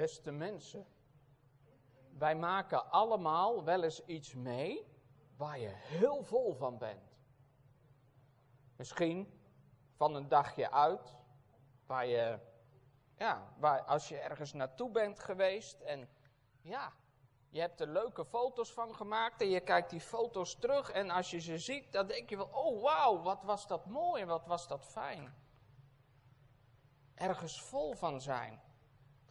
Beste 0.00 0.30
mensen, 0.30 0.86
wij 2.18 2.36
maken 2.36 2.90
allemaal 2.90 3.64
wel 3.64 3.82
eens 3.82 4.04
iets 4.04 4.34
mee 4.34 4.86
waar 5.36 5.58
je 5.58 5.68
heel 5.68 6.22
vol 6.22 6.54
van 6.54 6.78
bent. 6.78 7.16
Misschien 8.76 9.40
van 9.96 10.14
een 10.14 10.28
dagje 10.28 10.70
uit, 10.70 11.14
waar 11.86 12.06
je, 12.06 12.38
ja, 13.16 13.54
waar, 13.58 13.82
als 13.82 14.08
je 14.08 14.18
ergens 14.18 14.52
naartoe 14.52 14.90
bent 14.90 15.18
geweest 15.18 15.80
en 15.80 16.08
ja, 16.60 16.92
je 17.48 17.60
hebt 17.60 17.80
er 17.80 17.88
leuke 17.88 18.24
foto's 18.24 18.72
van 18.72 18.94
gemaakt 18.94 19.40
en 19.40 19.48
je 19.48 19.60
kijkt 19.60 19.90
die 19.90 20.00
foto's 20.00 20.58
terug 20.58 20.90
en 20.90 21.10
als 21.10 21.30
je 21.30 21.40
ze 21.40 21.58
ziet, 21.58 21.92
dan 21.92 22.06
denk 22.06 22.30
je 22.30 22.36
wel, 22.36 22.50
oh 22.52 22.82
wauw, 22.82 23.22
wat 23.22 23.42
was 23.42 23.66
dat 23.66 23.86
mooi, 23.86 24.24
wat 24.24 24.46
was 24.46 24.68
dat 24.68 24.84
fijn. 24.84 25.34
Ergens 27.14 27.62
vol 27.62 27.94
van 27.94 28.20
zijn. 28.20 28.68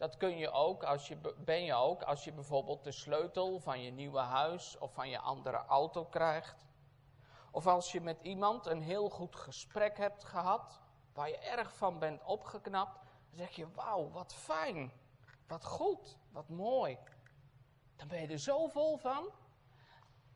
Dat 0.00 0.16
kun 0.16 0.36
je 0.36 0.50
ook 0.50 0.84
als 0.84 1.08
je, 1.08 1.16
ben 1.38 1.64
je 1.64 1.74
ook 1.74 2.02
als 2.02 2.24
je 2.24 2.32
bijvoorbeeld 2.32 2.84
de 2.84 2.92
sleutel 2.92 3.60
van 3.60 3.82
je 3.82 3.90
nieuwe 3.90 4.18
huis 4.18 4.78
of 4.78 4.92
van 4.94 5.08
je 5.08 5.18
andere 5.18 5.56
auto 5.56 6.04
krijgt. 6.04 6.66
Of 7.50 7.66
als 7.66 7.92
je 7.92 8.00
met 8.00 8.18
iemand 8.22 8.66
een 8.66 8.82
heel 8.82 9.08
goed 9.08 9.36
gesprek 9.36 9.96
hebt 9.96 10.24
gehad, 10.24 10.80
waar 11.12 11.28
je 11.28 11.38
erg 11.38 11.76
van 11.76 11.98
bent 11.98 12.24
opgeknapt, 12.24 12.94
dan 13.28 13.38
zeg 13.38 13.50
je, 13.50 13.70
wauw, 13.74 14.10
wat 14.10 14.34
fijn, 14.34 14.92
wat 15.46 15.64
goed, 15.64 16.18
wat 16.32 16.48
mooi. 16.48 16.98
Dan 17.96 18.08
ben 18.08 18.20
je 18.20 18.26
er 18.26 18.38
zo 18.38 18.68
vol 18.68 18.96
van. 18.96 19.30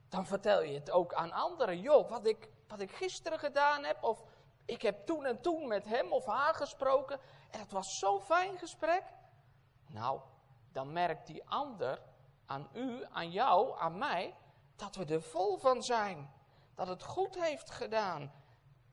Dan 0.09 0.27
vertel 0.27 0.63
je 0.63 0.75
het 0.75 0.91
ook 0.91 1.15
aan 1.15 1.33
anderen. 1.33 1.81
Joh, 1.81 2.11
wat 2.11 2.27
ik, 2.27 2.49
wat 2.69 2.81
ik 2.81 2.93
gisteren 2.93 3.39
gedaan 3.39 3.85
heb, 3.85 4.03
of 4.03 4.25
ik 4.65 4.83
heb 4.83 5.07
toen 5.07 5.25
en 5.25 5.41
toen 5.41 5.69
met 5.69 5.85
hem 5.85 6.13
of 6.13 6.27
haar 6.27 6.55
gesproken, 6.55 7.21
en 7.51 7.61
het 7.61 7.73
was 7.73 7.99
zo'n 7.99 8.21
fijn 8.21 8.59
gesprek. 8.59 9.03
Nou, 9.87 10.21
dan 10.73 10.93
merkt 10.93 11.27
die 11.27 11.45
ander 11.45 12.03
aan 12.47 12.69
u, 12.73 13.05
aan 13.11 13.31
jou, 13.31 13.79
aan 13.79 13.99
mij, 13.99 14.37
dat 14.77 14.95
we 14.95 15.05
er 15.05 15.23
vol 15.23 15.57
van 15.57 15.83
zijn. 15.83 16.33
Dat 16.75 16.87
het 16.87 17.03
goed 17.03 17.35
heeft 17.35 17.71
gedaan 17.71 18.33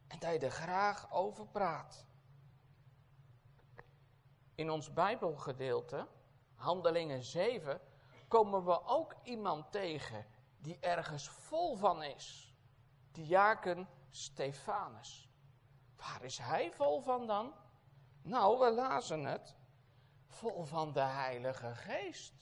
en 0.07 0.19
dat 0.19 0.31
je 0.31 0.39
er 0.39 0.51
graag 0.51 1.11
over 1.11 1.47
praat. 1.47 2.05
In 4.55 4.71
ons 4.71 4.93
Bijbelgedeelte, 4.93 6.07
Handelingen 6.55 7.23
7, 7.23 7.81
komen 8.27 8.65
we 8.65 8.85
ook 8.85 9.15
iemand 9.23 9.71
tegen 9.71 10.25
die 10.57 10.77
ergens 10.79 11.29
vol 11.29 11.75
van 11.75 12.03
is. 12.03 12.55
Diaken 13.11 13.89
Stefanus. 14.09 15.29
Waar 15.95 16.23
is 16.23 16.37
hij 16.37 16.71
vol 16.71 17.01
van 17.01 17.27
dan? 17.27 17.53
Nou, 18.21 18.59
we 18.59 18.71
lazen 18.71 19.25
het 19.25 19.55
vol 20.31 20.63
van 20.63 20.93
de 20.93 20.99
Heilige 20.99 21.75
Geest. 21.75 22.33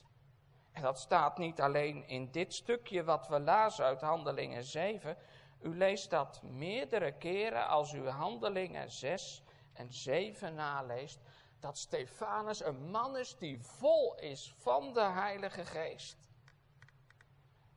En 0.72 0.82
dat 0.82 0.98
staat 0.98 1.38
niet 1.38 1.60
alleen 1.60 2.08
in 2.08 2.30
dit 2.30 2.54
stukje 2.54 3.04
wat 3.04 3.28
we 3.28 3.40
lazen 3.40 3.84
uit 3.84 4.00
Handelingen 4.00 4.64
7. 4.64 5.16
U 5.60 5.76
leest 5.76 6.10
dat 6.10 6.42
meerdere 6.42 7.12
keren 7.12 7.68
als 7.68 7.92
u 7.92 8.08
Handelingen 8.08 8.90
6 8.90 9.42
en 9.72 9.92
7 9.92 10.54
naleest. 10.54 11.20
Dat 11.58 11.78
Stefanus 11.78 12.64
een 12.64 12.90
man 12.90 13.16
is 13.16 13.36
die 13.36 13.62
vol 13.62 14.14
is 14.14 14.54
van 14.58 14.92
de 14.92 15.02
Heilige 15.02 15.64
Geest. 15.64 16.16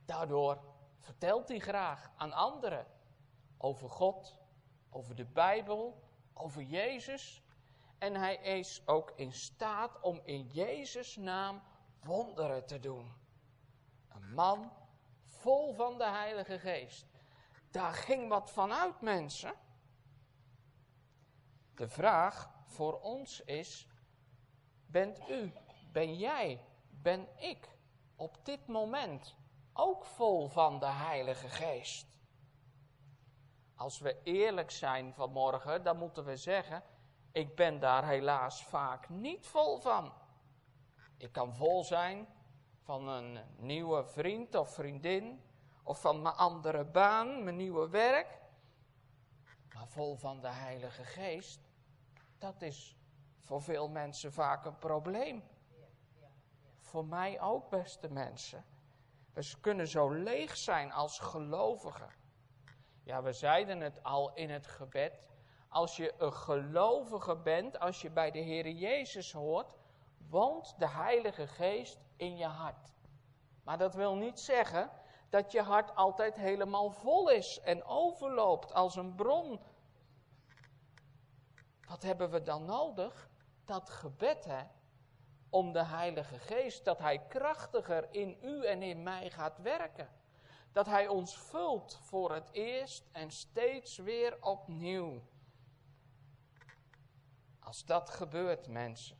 Daardoor 0.04 0.58
vertelt 1.00 1.48
hij 1.48 1.58
graag 1.58 2.10
aan 2.16 2.32
anderen 2.32 2.86
over 3.58 3.90
God, 3.90 4.38
over 4.90 5.14
de 5.14 5.24
Bijbel, 5.24 6.02
over 6.32 6.62
Jezus 6.62 7.43
en 8.04 8.14
hij 8.14 8.36
is 8.36 8.82
ook 8.86 9.12
in 9.16 9.32
staat 9.32 10.00
om 10.00 10.20
in 10.24 10.46
Jezus' 10.46 11.16
naam 11.16 11.62
wonderen 12.02 12.66
te 12.66 12.80
doen. 12.80 13.12
Een 14.08 14.34
man 14.34 14.72
vol 15.24 15.74
van 15.74 15.98
de 15.98 16.06
Heilige 16.06 16.58
Geest. 16.58 17.06
Daar 17.70 17.92
ging 17.92 18.28
wat 18.28 18.50
van 18.50 18.72
uit, 18.72 19.00
mensen. 19.00 19.54
De 21.74 21.88
vraag 21.88 22.50
voor 22.66 23.00
ons 23.00 23.40
is: 23.40 23.88
bent 24.86 25.28
u, 25.28 25.52
ben 25.92 26.16
jij, 26.16 26.64
ben 26.90 27.28
ik 27.36 27.68
op 28.16 28.44
dit 28.44 28.66
moment 28.66 29.36
ook 29.72 30.04
vol 30.04 30.48
van 30.48 30.78
de 30.78 30.90
Heilige 30.90 31.48
Geest? 31.48 32.06
Als 33.76 33.98
we 33.98 34.22
eerlijk 34.22 34.70
zijn 34.70 35.14
vanmorgen, 35.14 35.82
dan 35.82 35.98
moeten 35.98 36.24
we 36.24 36.36
zeggen: 36.36 36.82
ik 37.34 37.56
ben 37.56 37.80
daar 37.80 38.06
helaas 38.06 38.64
vaak 38.64 39.08
niet 39.08 39.46
vol 39.46 39.78
van. 39.78 40.12
Ik 41.16 41.32
kan 41.32 41.54
vol 41.54 41.84
zijn 41.84 42.28
van 42.80 43.08
een 43.08 43.38
nieuwe 43.56 44.04
vriend 44.04 44.54
of 44.54 44.74
vriendin, 44.74 45.42
of 45.82 46.00
van 46.00 46.22
mijn 46.22 46.34
andere 46.34 46.84
baan, 46.84 47.44
mijn 47.44 47.56
nieuwe 47.56 47.88
werk. 47.88 48.38
Maar 49.74 49.88
vol 49.88 50.16
van 50.16 50.40
de 50.40 50.48
Heilige 50.48 51.04
Geest, 51.04 51.60
dat 52.38 52.62
is 52.62 52.96
voor 53.38 53.62
veel 53.62 53.88
mensen 53.88 54.32
vaak 54.32 54.64
een 54.64 54.78
probleem. 54.78 55.42
Voor 56.80 57.04
mij 57.04 57.40
ook, 57.40 57.70
beste 57.70 58.08
mensen. 58.08 58.64
We 59.32 59.54
kunnen 59.60 59.88
zo 59.88 60.10
leeg 60.10 60.56
zijn 60.56 60.92
als 60.92 61.18
gelovigen. 61.18 62.10
Ja, 63.02 63.22
we 63.22 63.32
zeiden 63.32 63.80
het 63.80 64.02
al 64.02 64.34
in 64.34 64.50
het 64.50 64.66
gebed 64.66 65.33
als 65.74 65.96
je 65.96 66.14
een 66.18 66.32
gelovige 66.32 67.36
bent, 67.36 67.78
als 67.78 68.02
je 68.02 68.10
bij 68.10 68.30
de 68.30 68.38
Heer 68.38 68.68
Jezus 68.68 69.32
hoort, 69.32 69.74
woont 70.28 70.74
de 70.78 70.88
Heilige 70.88 71.46
Geest 71.46 71.98
in 72.16 72.36
je 72.36 72.46
hart. 72.46 72.92
Maar 73.64 73.78
dat 73.78 73.94
wil 73.94 74.14
niet 74.14 74.40
zeggen 74.40 74.90
dat 75.28 75.52
je 75.52 75.62
hart 75.62 75.94
altijd 75.94 76.36
helemaal 76.36 76.90
vol 76.90 77.30
is 77.30 77.60
en 77.60 77.84
overloopt 77.84 78.72
als 78.72 78.96
een 78.96 79.14
bron. 79.14 79.60
Wat 81.88 82.02
hebben 82.02 82.30
we 82.30 82.42
dan 82.42 82.64
nodig? 82.64 83.28
Dat 83.64 83.90
gebed, 83.90 84.44
hè? 84.44 84.62
Om 85.50 85.72
de 85.72 85.84
Heilige 85.84 86.38
Geest, 86.38 86.84
dat 86.84 86.98
Hij 86.98 87.18
krachtiger 87.28 88.06
in 88.10 88.38
u 88.42 88.64
en 88.64 88.82
in 88.82 89.02
mij 89.02 89.30
gaat 89.30 89.58
werken. 89.58 90.08
Dat 90.72 90.86
Hij 90.86 91.08
ons 91.08 91.38
vult 91.38 91.98
voor 92.02 92.34
het 92.34 92.50
eerst 92.52 93.08
en 93.12 93.30
steeds 93.30 93.96
weer 93.96 94.36
opnieuw. 94.40 95.22
Als 97.64 97.84
dat 97.84 98.10
gebeurt, 98.10 98.68
mensen, 98.68 99.18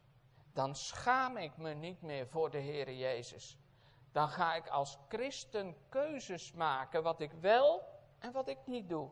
dan 0.53 0.75
schaam 0.75 1.37
ik 1.37 1.56
me 1.56 1.75
niet 1.75 2.03
meer 2.03 2.27
voor 2.27 2.50
de 2.50 2.59
Heer 2.59 2.93
Jezus. 2.93 3.59
Dan 4.12 4.28
ga 4.28 4.55
ik 4.55 4.69
als 4.69 4.99
christen 5.09 5.77
keuzes 5.88 6.53
maken 6.53 7.03
wat 7.03 7.21
ik 7.21 7.32
wel 7.32 7.88
en 8.19 8.32
wat 8.32 8.49
ik 8.49 8.59
niet 8.66 8.88
doe. 8.88 9.10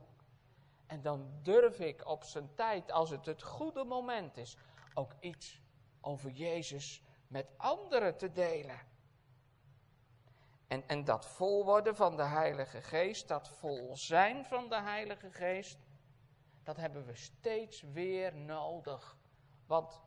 En 0.86 1.02
dan 1.02 1.30
durf 1.42 1.80
ik 1.80 2.06
op 2.06 2.24
zijn 2.24 2.54
tijd, 2.54 2.90
als 2.90 3.10
het 3.10 3.26
het 3.26 3.42
goede 3.42 3.84
moment 3.84 4.36
is, 4.36 4.56
ook 4.94 5.12
iets 5.20 5.60
over 6.00 6.30
Jezus 6.30 7.02
met 7.26 7.50
anderen 7.56 8.16
te 8.16 8.32
delen. 8.32 8.80
En, 10.66 10.88
en 10.88 11.04
dat 11.04 11.26
vol 11.26 11.64
worden 11.64 11.96
van 11.96 12.16
de 12.16 12.24
Heilige 12.24 12.82
Geest, 12.82 13.28
dat 13.28 13.48
vol 13.48 13.96
zijn 13.96 14.44
van 14.44 14.68
de 14.68 14.80
Heilige 14.80 15.30
Geest, 15.30 15.78
dat 16.62 16.76
hebben 16.76 17.04
we 17.04 17.14
steeds 17.14 17.80
weer 17.80 18.36
nodig. 18.36 19.16
Want 19.72 20.00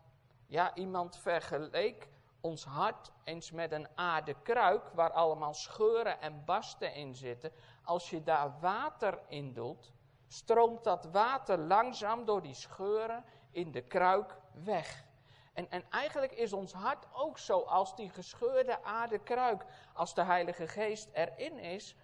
ja, 0.47 0.75
iemand 0.75 1.17
vergeleek 1.17 2.09
ons 2.41 2.65
hart 2.65 3.11
eens 3.23 3.51
met 3.51 3.71
een 3.71 3.87
aardekruik 3.95 4.89
waar 4.93 5.11
allemaal 5.11 5.53
scheuren 5.53 6.21
en 6.21 6.45
barsten 6.45 6.93
in 6.93 7.15
zitten. 7.15 7.51
Als 7.83 8.09
je 8.09 8.23
daar 8.23 8.59
water 8.59 9.19
in 9.27 9.53
doet, 9.53 9.93
stroomt 10.27 10.83
dat 10.83 11.05
water 11.05 11.57
langzaam 11.57 12.25
door 12.25 12.41
die 12.41 12.53
scheuren 12.53 13.25
in 13.51 13.71
de 13.71 13.81
kruik 13.81 14.37
weg. 14.53 15.05
En, 15.53 15.69
en 15.69 15.89
eigenlijk 15.89 16.31
is 16.31 16.53
ons 16.53 16.73
hart 16.73 17.05
ook 17.13 17.37
zo 17.37 17.59
als 17.59 17.95
die 17.95 18.09
gescheurde 18.09 18.84
aardekruik. 18.84 19.66
Als 19.93 20.13
de 20.13 20.23
Heilige 20.23 20.67
Geest 20.67 21.09
erin 21.13 21.59
is, 21.59 21.95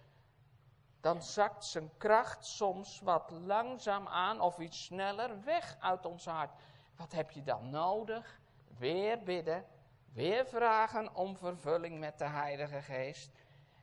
dan 1.00 1.22
zakt 1.22 1.64
zijn 1.64 1.90
kracht 1.98 2.46
soms 2.46 3.00
wat 3.00 3.30
langzaam 3.30 4.08
aan 4.08 4.40
of 4.40 4.58
iets 4.58 4.84
sneller 4.84 5.44
weg 5.44 5.76
uit 5.80 6.06
ons 6.06 6.24
hart. 6.24 6.50
Wat 6.96 7.12
heb 7.12 7.30
je 7.30 7.42
dan 7.42 7.70
nodig? 7.70 8.40
Weer 8.78 9.22
bidden, 9.22 9.66
weer 10.12 10.46
vragen 10.46 11.14
om 11.14 11.36
vervulling 11.36 11.98
met 11.98 12.18
de 12.18 12.28
Heilige 12.28 12.82
Geest. 12.82 13.30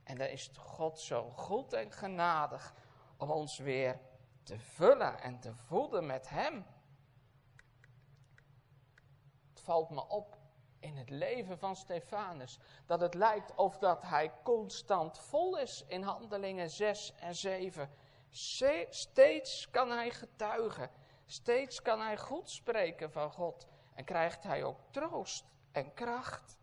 En 0.04 0.18
dan 0.18 0.28
is 0.28 0.52
God 0.58 1.00
zo 1.00 1.30
goed 1.30 1.74
en 1.74 1.92
genadig 1.92 2.74
om 3.18 3.32
ons 3.32 3.58
weer 3.58 4.00
te 4.44 4.60
vullen 4.60 5.22
en 5.22 5.40
te 5.40 5.56
voeden 5.56 6.06
met 6.06 6.30
Hem. 6.30 6.66
Het 9.50 9.62
valt 9.62 9.90
me 9.90 10.08
op 10.08 10.38
in 10.80 10.98
het 10.98 11.10
leven 11.10 11.60
van 11.60 11.76
Stefanus 11.76 12.60
dat 12.86 13.00
het 13.00 13.14
lijkt 13.14 13.56
of 13.56 13.78
dat 13.78 14.02
hij 14.02 14.34
constant 14.44 15.18
vol 15.18 15.58
is 15.58 15.84
in 15.88 16.02
handelingen 16.02 16.70
6 16.70 17.14
en 17.16 17.36
7. 17.36 17.90
Steeds 18.90 19.70
kan 19.70 19.90
hij 19.90 20.12
getuigen. 20.12 20.90
Steeds 21.32 21.82
kan 21.82 22.00
hij 22.00 22.18
goed 22.18 22.50
spreken 22.50 23.12
van 23.12 23.32
God 23.32 23.68
en 23.94 24.04
krijgt 24.04 24.44
hij 24.44 24.64
ook 24.64 24.80
troost 24.92 25.46
en 25.72 25.94
kracht. 25.94 26.58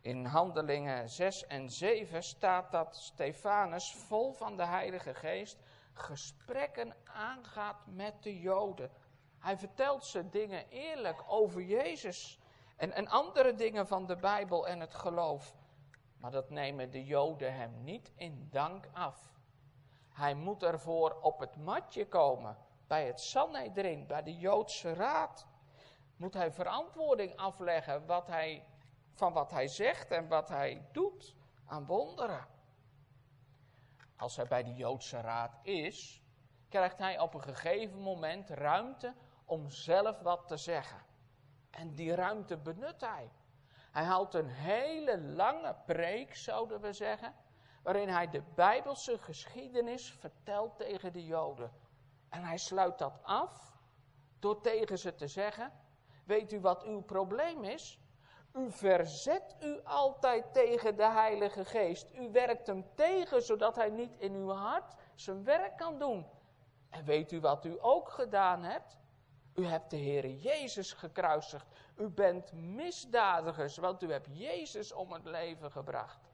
In 0.00 0.24
Handelingen 0.24 1.08
6 1.08 1.46
en 1.46 1.70
7 1.70 2.22
staat 2.22 2.72
dat 2.72 2.96
Stefanus 2.96 3.92
vol 3.94 4.32
van 4.32 4.56
de 4.56 4.66
Heilige 4.66 5.14
Geest 5.14 5.58
gesprekken 5.92 6.96
aangaat 7.04 7.86
met 7.86 8.22
de 8.22 8.40
Joden. 8.40 8.90
Hij 9.38 9.58
vertelt 9.58 10.04
ze 10.04 10.28
dingen 10.28 10.68
eerlijk 10.68 11.24
over 11.26 11.62
Jezus 11.62 12.38
en, 12.76 12.92
en 12.92 13.08
andere 13.08 13.54
dingen 13.54 13.86
van 13.86 14.06
de 14.06 14.16
Bijbel 14.16 14.68
en 14.68 14.80
het 14.80 14.94
geloof. 14.94 15.54
Maar 16.18 16.30
dat 16.30 16.50
nemen 16.50 16.90
de 16.90 17.04
Joden 17.04 17.54
hem 17.54 17.84
niet 17.84 18.12
in 18.14 18.48
dank 18.50 18.88
af. 18.92 19.30
Hij 20.20 20.34
moet 20.34 20.62
ervoor 20.62 21.18
op 21.20 21.38
het 21.38 21.56
matje 21.56 22.08
komen, 22.08 22.56
bij 22.86 23.06
het 23.06 23.20
Sanhedrin, 23.20 24.06
bij 24.06 24.22
de 24.22 24.36
Joodse 24.36 24.92
raad. 24.92 25.46
Moet 26.16 26.34
hij 26.34 26.52
verantwoording 26.52 27.36
afleggen 27.36 28.06
wat 28.06 28.26
hij, 28.26 28.66
van 29.12 29.32
wat 29.32 29.50
hij 29.50 29.68
zegt 29.68 30.10
en 30.10 30.28
wat 30.28 30.48
hij 30.48 30.88
doet 30.92 31.34
aan 31.66 31.86
wonderen. 31.86 32.46
Als 34.16 34.36
hij 34.36 34.46
bij 34.46 34.62
de 34.62 34.74
Joodse 34.74 35.20
raad 35.20 35.58
is, 35.62 36.22
krijgt 36.68 36.98
hij 36.98 37.18
op 37.18 37.34
een 37.34 37.42
gegeven 37.42 37.98
moment 37.98 38.50
ruimte 38.50 39.14
om 39.44 39.70
zelf 39.70 40.20
wat 40.20 40.48
te 40.48 40.56
zeggen. 40.56 41.02
En 41.70 41.94
die 41.94 42.14
ruimte 42.14 42.56
benut 42.56 43.00
hij. 43.00 43.30
Hij 43.90 44.04
houdt 44.04 44.34
een 44.34 44.48
hele 44.48 45.20
lange 45.20 45.76
preek, 45.86 46.36
zouden 46.36 46.80
we 46.80 46.92
zeggen, 46.92 47.34
waarin 47.82 48.08
hij 48.08 48.30
de 48.30 48.42
Bijbelse 48.54 49.18
geschiedenis 49.18 50.12
vertelt 50.12 50.76
tegen 50.76 51.12
de 51.12 51.24
Joden. 51.24 51.72
En 52.28 52.42
hij 52.42 52.58
sluit 52.58 52.98
dat 52.98 53.18
af 53.22 53.78
door 54.38 54.60
tegen 54.60 54.98
ze 54.98 55.14
te 55.14 55.26
zeggen: 55.26 55.72
Weet 56.24 56.52
u 56.52 56.60
wat 56.60 56.82
uw 56.84 57.00
probleem 57.00 57.64
is? 57.64 57.98
U 58.54 58.70
verzet 58.70 59.56
u 59.60 59.80
altijd 59.84 60.52
tegen 60.52 60.96
de 60.96 61.10
Heilige 61.10 61.64
Geest. 61.64 62.14
U 62.14 62.30
werkt 62.30 62.66
hem 62.66 62.84
tegen 62.94 63.42
zodat 63.42 63.76
hij 63.76 63.90
niet 63.90 64.16
in 64.16 64.34
uw 64.34 64.50
hart 64.50 64.94
zijn 65.14 65.44
werk 65.44 65.76
kan 65.76 65.98
doen. 65.98 66.26
En 66.90 67.04
weet 67.04 67.32
u 67.32 67.40
wat 67.40 67.64
u 67.64 67.76
ook 67.80 68.08
gedaan 68.08 68.62
hebt? 68.62 68.98
U 69.54 69.66
hebt 69.66 69.90
de 69.90 69.96
Heer 69.96 70.28
Jezus 70.28 70.92
gekruisigd. 70.92 71.66
U 71.96 72.08
bent 72.08 72.52
misdadigers, 72.52 73.76
want 73.76 74.02
u 74.02 74.12
hebt 74.12 74.28
Jezus 74.30 74.92
om 74.92 75.12
het 75.12 75.24
leven 75.24 75.70
gebracht. 75.70 76.29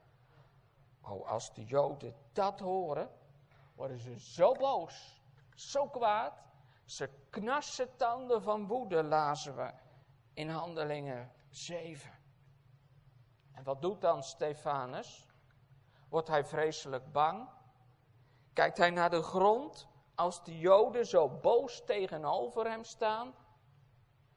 Oh, 1.09 1.29
als 1.29 1.55
de 1.55 1.65
Joden 1.65 2.15
dat 2.33 2.61
horen, 2.61 3.11
worden 3.75 3.99
ze 3.99 4.19
zo 4.19 4.53
boos, 4.53 5.23
zo 5.55 5.89
kwaad. 5.89 6.45
Ze 6.85 7.11
knarsen 7.31 7.97
tanden 7.97 8.43
van 8.43 8.67
woede, 8.67 9.03
lazen 9.03 9.57
we 9.57 9.73
in 10.33 10.49
Handelingen 10.49 11.33
7. 11.49 12.11
En 13.53 13.65
wat 13.65 13.83
doet 13.83 14.01
dan 14.01 14.23
Stefanus? 14.23 15.27
Wordt 16.09 16.29
hij 16.29 16.45
vreselijk 16.45 17.13
bang? 17.13 17.49
Kijkt 18.53 18.79
hij 18.79 18.91
naar 18.91 19.11
de 19.11 19.23
grond 19.23 19.89
als 20.15 20.45
de 20.45 20.59
Joden 20.59 21.07
zo 21.07 21.29
boos 21.29 21.85
tegenover 21.85 22.71
hem 22.71 22.85
staan? 22.85 23.35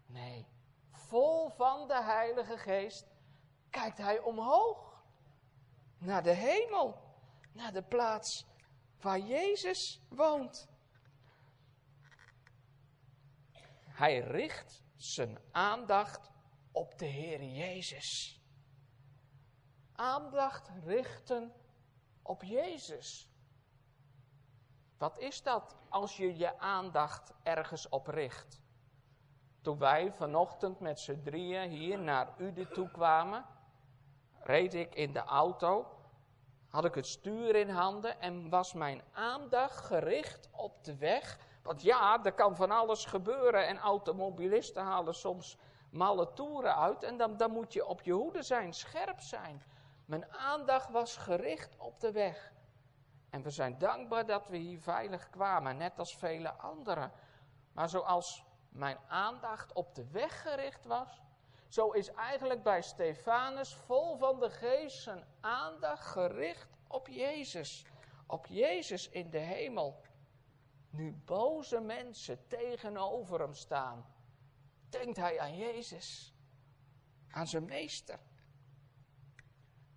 Nee, 0.05 0.47
vol 0.91 1.49
van 1.49 1.87
de 1.87 2.03
Heilige 2.03 2.57
Geest 2.57 3.07
kijkt 3.69 3.97
hij 3.97 4.19
omhoog 4.19 4.88
naar 5.99 6.23
de 6.23 6.33
hemel, 6.33 6.97
naar 7.51 7.73
de 7.73 7.83
plaats 7.83 8.45
waar 9.01 9.19
Jezus 9.19 10.01
woont. 10.09 10.67
Hij 13.85 14.19
richt 14.19 14.83
zijn 14.95 15.39
aandacht 15.51 16.31
op 16.71 16.97
de 16.97 17.05
Heer 17.05 17.43
Jezus. 17.43 18.41
Aandacht 19.93 20.69
richten 20.83 21.53
op 22.21 22.43
Jezus. 22.43 23.29
Wat 24.97 25.17
is 25.17 25.43
dat 25.43 25.75
als 25.89 26.17
je 26.17 26.37
je 26.37 26.59
aandacht 26.59 27.33
ergens 27.43 27.89
op 27.89 28.07
richt? 28.07 28.61
Toen 29.61 29.77
wij 29.77 30.13
vanochtend 30.13 30.79
met 30.79 30.99
z'n 30.99 31.21
drieën 31.21 31.69
hier 31.69 31.99
naar 31.99 32.41
Ude 32.41 32.67
toe 32.67 32.91
kwamen, 32.91 33.45
reed 34.43 34.73
ik 34.73 34.95
in 34.95 35.13
de 35.13 35.23
auto, 35.23 35.87
had 36.69 36.85
ik 36.85 36.95
het 36.95 37.07
stuur 37.07 37.55
in 37.55 37.69
handen 37.69 38.21
en 38.21 38.49
was 38.49 38.73
mijn 38.73 39.01
aandacht 39.11 39.85
gericht 39.85 40.49
op 40.51 40.83
de 40.83 40.97
weg. 40.97 41.39
Want 41.63 41.81
ja, 41.81 42.23
er 42.23 42.33
kan 42.33 42.55
van 42.55 42.71
alles 42.71 43.05
gebeuren 43.05 43.67
en 43.67 43.77
automobilisten 43.77 44.83
halen 44.83 45.15
soms 45.15 45.57
malle 45.91 46.33
toeren 46.33 46.75
uit 46.75 47.03
en 47.03 47.17
dan, 47.17 47.37
dan 47.37 47.51
moet 47.51 47.73
je 47.73 47.85
op 47.85 48.01
je 48.01 48.11
hoede 48.11 48.43
zijn, 48.43 48.73
scherp 48.73 49.19
zijn. 49.19 49.63
Mijn 50.05 50.33
aandacht 50.33 50.89
was 50.89 51.17
gericht 51.17 51.77
op 51.77 51.99
de 51.99 52.11
weg. 52.11 52.51
En 53.29 53.41
we 53.41 53.49
zijn 53.49 53.77
dankbaar 53.77 54.25
dat 54.25 54.47
we 54.47 54.57
hier 54.57 54.79
veilig 54.79 55.29
kwamen, 55.29 55.77
net 55.77 55.99
als 55.99 56.15
vele 56.17 56.51
anderen. 56.51 57.11
Maar 57.71 57.89
zoals 57.89 58.45
mijn 58.69 58.97
aandacht 59.07 59.73
op 59.73 59.95
de 59.95 60.07
weg 60.11 60.41
gericht 60.41 60.85
was, 60.85 61.21
zo 61.69 61.91
is 61.91 62.11
eigenlijk 62.11 62.63
bij 62.63 62.81
Stefanus 62.81 63.73
vol 63.73 64.17
van 64.17 64.39
de 64.39 64.49
geest 64.49 65.01
zijn 65.01 65.23
aandacht 65.39 66.05
gericht 66.05 66.69
op 66.87 67.07
Jezus. 67.07 67.85
Op 68.27 68.45
Jezus 68.45 69.09
in 69.09 69.29
de 69.29 69.37
hemel. 69.37 70.01
Nu 70.89 71.13
boze 71.25 71.79
mensen 71.79 72.47
tegenover 72.47 73.39
hem 73.39 73.53
staan, 73.53 74.05
denkt 74.89 75.17
hij 75.17 75.39
aan 75.39 75.57
Jezus, 75.57 76.33
aan 77.29 77.47
zijn 77.47 77.65
meester. 77.65 78.19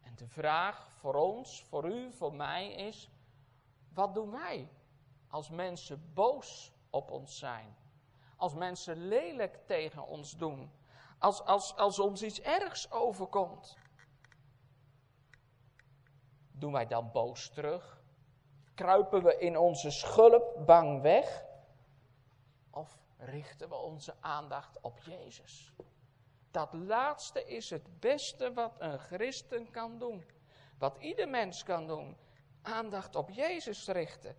En 0.00 0.14
de 0.16 0.28
vraag 0.28 0.90
voor 0.90 1.14
ons, 1.14 1.64
voor 1.64 1.90
u, 1.90 2.12
voor 2.12 2.34
mij 2.34 2.72
is, 2.72 3.10
wat 3.92 4.14
doen 4.14 4.30
wij 4.30 4.68
als 5.28 5.50
mensen 5.50 6.12
boos 6.14 6.72
op 6.90 7.10
ons 7.10 7.38
zijn? 7.38 7.76
Als 8.36 8.54
mensen 8.54 9.08
lelijk 9.08 9.66
tegen 9.66 10.06
ons 10.06 10.36
doen? 10.36 10.70
Als, 11.22 11.44
als, 11.44 11.76
als 11.76 11.98
ons 11.98 12.22
iets 12.22 12.40
ergs 12.40 12.90
overkomt? 12.90 13.76
Doen 16.52 16.72
wij 16.72 16.86
dan 16.86 17.10
boos 17.12 17.50
terug? 17.50 18.02
Kruipen 18.74 19.22
we 19.22 19.38
in 19.38 19.58
onze 19.58 19.90
schulp 19.90 20.66
bang 20.66 21.02
weg? 21.02 21.44
Of 22.70 22.98
richten 23.16 23.68
we 23.68 23.74
onze 23.74 24.14
aandacht 24.20 24.80
op 24.80 24.98
Jezus? 24.98 25.74
Dat 26.50 26.72
laatste 26.72 27.44
is 27.44 27.70
het 27.70 28.00
beste 28.00 28.52
wat 28.52 28.76
een 28.78 28.98
christen 28.98 29.70
kan 29.70 29.98
doen. 29.98 30.24
Wat 30.78 30.96
ieder 30.98 31.28
mens 31.28 31.62
kan 31.62 31.86
doen. 31.86 32.16
Aandacht 32.62 33.16
op 33.16 33.30
Jezus 33.30 33.88
richten. 33.88 34.36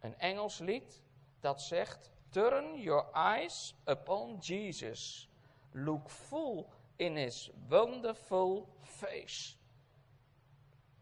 Een 0.00 0.18
Engels 0.18 0.58
lied 0.58 1.02
dat 1.40 1.62
zegt: 1.62 2.10
Turn 2.28 2.80
your 2.80 3.12
eyes 3.12 3.74
upon 3.84 4.36
Jesus. 4.36 5.29
Look 5.72 6.08
full 6.08 6.66
in 6.96 7.16
his 7.16 7.50
wonderful 7.68 8.68
face. 8.80 9.56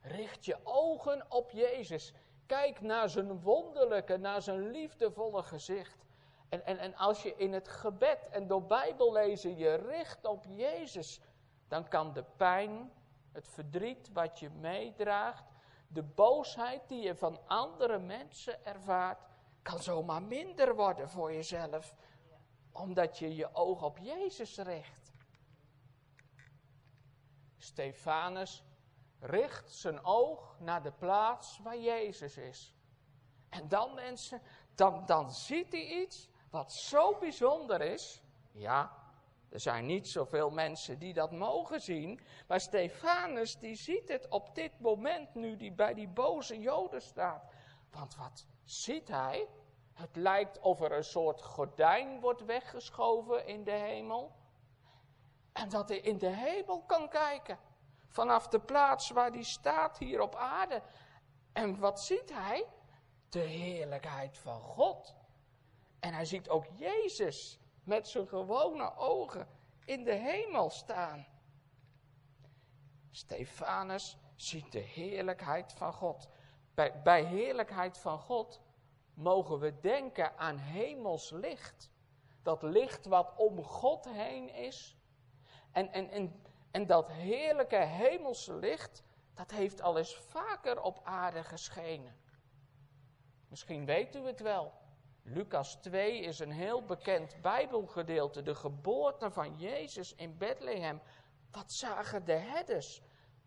Richt 0.00 0.44
je 0.44 0.56
ogen 0.64 1.24
op 1.28 1.50
Jezus. 1.50 2.12
Kijk 2.46 2.80
naar 2.80 3.08
zijn 3.08 3.40
wonderlijke, 3.40 4.16
naar 4.16 4.42
zijn 4.42 4.70
liefdevolle 4.70 5.42
gezicht. 5.42 6.06
En, 6.48 6.66
en, 6.66 6.78
en 6.78 6.94
als 6.94 7.22
je 7.22 7.34
in 7.36 7.52
het 7.52 7.68
gebed 7.68 8.28
en 8.30 8.46
door 8.46 8.62
Bijbellezen 8.62 9.56
je 9.56 9.74
richt 9.74 10.24
op 10.24 10.44
Jezus, 10.48 11.20
dan 11.68 11.88
kan 11.88 12.12
de 12.12 12.24
pijn, 12.36 12.92
het 13.32 13.48
verdriet 13.48 14.12
wat 14.12 14.38
je 14.38 14.50
meedraagt, 14.50 15.44
de 15.88 16.02
boosheid 16.02 16.88
die 16.88 17.02
je 17.02 17.14
van 17.14 17.38
andere 17.46 17.98
mensen 17.98 18.64
ervaart, 18.64 19.18
kan 19.62 19.82
zomaar 19.82 20.22
minder 20.22 20.74
worden 20.74 21.08
voor 21.08 21.32
jezelf. 21.32 21.94
Omdat 22.72 23.18
je 23.18 23.34
je 23.34 23.54
oog 23.54 23.82
op 23.82 23.98
Jezus 23.98 24.56
richt. 24.56 25.12
Stefanus 27.56 28.64
richt 29.20 29.72
zijn 29.72 30.04
oog 30.04 30.56
naar 30.60 30.82
de 30.82 30.92
plaats 30.92 31.58
waar 31.62 31.78
Jezus 31.78 32.36
is. 32.36 32.74
En 33.48 33.68
dan 33.68 33.94
mensen, 33.94 34.42
dan, 34.74 35.06
dan 35.06 35.32
ziet 35.32 35.72
hij 35.72 35.86
iets 35.86 36.28
wat 36.50 36.72
zo 36.72 37.18
bijzonder 37.18 37.80
is. 37.80 38.22
Ja, 38.52 38.98
er 39.48 39.60
zijn 39.60 39.86
niet 39.86 40.08
zoveel 40.08 40.50
mensen 40.50 40.98
die 40.98 41.12
dat 41.12 41.32
mogen 41.32 41.80
zien. 41.80 42.20
Maar 42.46 42.60
Stefanus 42.60 43.58
die 43.58 43.74
ziet 43.74 44.08
het 44.08 44.28
op 44.28 44.54
dit 44.54 44.80
moment 44.80 45.34
nu 45.34 45.56
die 45.56 45.72
bij 45.72 45.94
die 45.94 46.08
boze 46.08 46.60
Joden 46.60 47.02
staat. 47.02 47.44
Want 47.90 48.16
wat 48.16 48.46
ziet 48.64 49.08
hij? 49.08 49.48
Het 49.98 50.16
lijkt 50.16 50.58
of 50.60 50.80
er 50.80 50.92
een 50.92 51.04
soort 51.04 51.42
gordijn 51.42 52.20
wordt 52.20 52.44
weggeschoven 52.44 53.46
in 53.46 53.64
de 53.64 53.70
hemel. 53.70 54.32
En 55.52 55.68
dat 55.68 55.88
hij 55.88 55.98
in 55.98 56.18
de 56.18 56.28
hemel 56.28 56.82
kan 56.82 57.08
kijken. 57.08 57.58
Vanaf 58.08 58.48
de 58.48 58.60
plaats 58.60 59.10
waar 59.10 59.30
hij 59.30 59.42
staat 59.42 59.98
hier 59.98 60.20
op 60.20 60.34
aarde. 60.34 60.82
En 61.52 61.78
wat 61.78 62.00
ziet 62.00 62.32
hij? 62.32 62.66
De 63.28 63.38
heerlijkheid 63.38 64.38
van 64.38 64.60
God. 64.60 65.14
En 66.00 66.14
hij 66.14 66.24
ziet 66.24 66.48
ook 66.48 66.66
Jezus 66.76 67.60
met 67.84 68.08
zijn 68.08 68.28
gewone 68.28 68.96
ogen 68.96 69.48
in 69.84 70.04
de 70.04 70.14
hemel 70.14 70.70
staan. 70.70 71.26
Stefanus 73.10 74.16
ziet 74.34 74.72
de 74.72 74.78
heerlijkheid 74.78 75.72
van 75.72 75.92
God. 75.92 76.28
Bij, 76.74 77.02
bij 77.02 77.24
heerlijkheid 77.24 77.98
van 77.98 78.18
God 78.18 78.60
mogen 79.18 79.58
we 79.58 79.80
denken 79.80 80.38
aan 80.38 80.56
hemels 80.56 81.30
licht. 81.30 81.90
Dat 82.42 82.62
licht 82.62 83.06
wat 83.06 83.32
om 83.36 83.62
God 83.62 84.08
heen 84.08 84.54
is. 84.54 84.96
En, 85.72 85.92
en, 85.92 86.10
en, 86.10 86.42
en 86.70 86.86
dat 86.86 87.10
heerlijke 87.10 87.76
hemelse 87.76 88.54
licht, 88.54 89.02
dat 89.34 89.50
heeft 89.50 89.82
al 89.82 89.98
eens 89.98 90.16
vaker 90.16 90.82
op 90.82 91.00
aarde 91.02 91.44
geschenen. 91.44 92.16
Misschien 93.48 93.84
weet 93.84 94.16
u 94.16 94.26
het 94.26 94.40
wel. 94.40 94.72
Lucas 95.22 95.74
2 95.74 96.20
is 96.20 96.38
een 96.38 96.52
heel 96.52 96.84
bekend 96.84 97.40
Bijbelgedeelte, 97.42 98.42
de 98.42 98.54
geboorte 98.54 99.30
van 99.30 99.56
Jezus 99.56 100.14
in 100.14 100.36
Bethlehem. 100.36 101.00
Wat 101.50 101.72
zagen 101.72 102.24
de 102.24 102.32
herders 102.32 103.02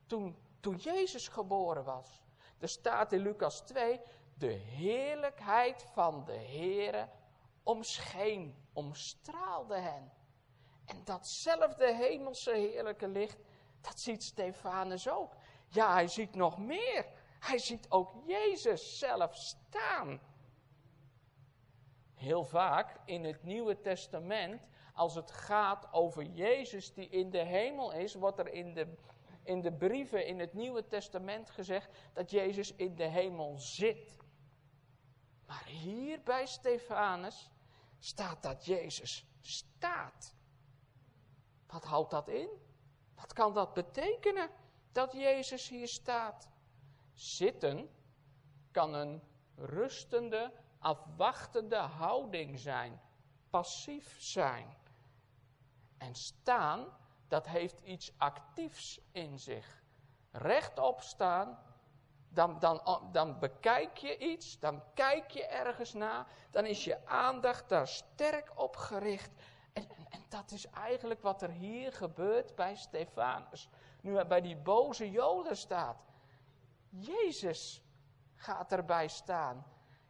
toen, 0.05 0.37
toen 0.59 0.75
Jezus 0.75 1.27
geboren 1.27 1.83
was? 1.83 2.21
Er 2.59 2.69
staat 2.69 3.11
in 3.11 3.21
Lucas 3.21 3.61
2, 3.61 4.01
de 4.41 4.59
heerlijkheid 4.75 5.83
van 5.83 6.23
de 6.25 6.37
Heere 6.37 7.09
omscheen, 7.63 8.55
omstraalde 8.73 9.77
hen. 9.79 10.11
En 10.85 11.03
datzelfde 11.03 11.95
hemelse 11.95 12.51
heerlijke 12.51 13.07
licht, 13.07 13.37
dat 13.81 13.99
ziet 13.99 14.23
Stefanus 14.23 15.09
ook. 15.09 15.35
Ja, 15.67 15.93
hij 15.93 16.07
ziet 16.07 16.35
nog 16.35 16.57
meer. 16.57 17.05
Hij 17.39 17.57
ziet 17.57 17.85
ook 17.89 18.13
Jezus 18.27 18.99
zelf 18.99 19.35
staan. 19.35 20.21
Heel 22.13 22.43
vaak 22.43 22.99
in 23.05 23.23
het 23.23 23.43
Nieuwe 23.43 23.81
Testament, 23.81 24.67
als 24.93 25.15
het 25.15 25.31
gaat 25.31 25.93
over 25.93 26.23
Jezus 26.23 26.93
die 26.93 27.09
in 27.09 27.29
de 27.29 27.43
hemel 27.43 27.91
is, 27.91 28.13
wordt 28.13 28.39
er 28.39 28.53
in 28.53 28.73
de, 28.73 28.95
in 29.43 29.61
de 29.61 29.73
brieven 29.73 30.25
in 30.25 30.39
het 30.39 30.53
Nieuwe 30.53 30.87
Testament 30.87 31.49
gezegd 31.49 31.89
dat 32.13 32.31
Jezus 32.31 32.75
in 32.75 32.95
de 32.95 33.07
hemel 33.07 33.57
zit. 33.57 34.20
Maar 35.51 35.65
hier 35.65 36.21
bij 36.23 36.45
Stefanus 36.45 37.51
staat 37.99 38.43
dat 38.43 38.65
Jezus 38.65 39.25
staat. 39.41 40.35
Wat 41.67 41.83
houdt 41.83 42.11
dat 42.11 42.27
in? 42.27 42.49
Wat 43.15 43.33
kan 43.33 43.53
dat 43.53 43.73
betekenen 43.73 44.49
dat 44.91 45.11
Jezus 45.11 45.69
hier 45.69 45.87
staat? 45.87 46.49
Zitten 47.13 47.89
kan 48.71 48.93
een 48.93 49.21
rustende, 49.55 50.53
afwachtende 50.79 51.75
houding 51.75 52.59
zijn, 52.59 53.01
passief 53.49 54.21
zijn. 54.21 54.77
En 55.97 56.15
staan, 56.15 56.97
dat 57.27 57.47
heeft 57.47 57.79
iets 57.79 58.13
actiefs 58.17 58.99
in 59.11 59.39
zich. 59.39 59.83
Rechtop 60.31 61.01
staan, 61.01 61.59
dan, 62.33 62.59
dan, 62.59 62.81
dan 63.11 63.39
bekijk 63.39 63.97
je 63.97 64.17
iets, 64.17 64.59
dan 64.59 64.83
kijk 64.93 65.29
je 65.31 65.45
ergens 65.45 65.93
naar, 65.93 66.27
dan 66.51 66.65
is 66.65 66.83
je 66.83 67.07
aandacht 67.07 67.69
daar 67.69 67.87
sterk 67.87 68.51
op 68.55 68.75
gericht. 68.75 69.31
En, 69.73 69.89
en, 69.89 70.05
en, 70.09 70.23
dat 70.29 70.51
is 70.51 70.69
eigenlijk 70.69 71.21
wat 71.21 71.41
er 71.41 71.49
hier 71.49 71.93
gebeurt 71.93 72.55
bij 72.55 72.75
Stefanus. 72.75 73.69
Nu 74.01 74.15
hij 74.15 74.27
bij 74.27 74.41
die 74.41 74.57
boze 74.57 75.11
Joden 75.11 75.57
staat. 75.57 75.97
Jezus 76.89 77.83
gaat 78.35 78.71
erbij 78.71 79.07
staan. 79.07 79.65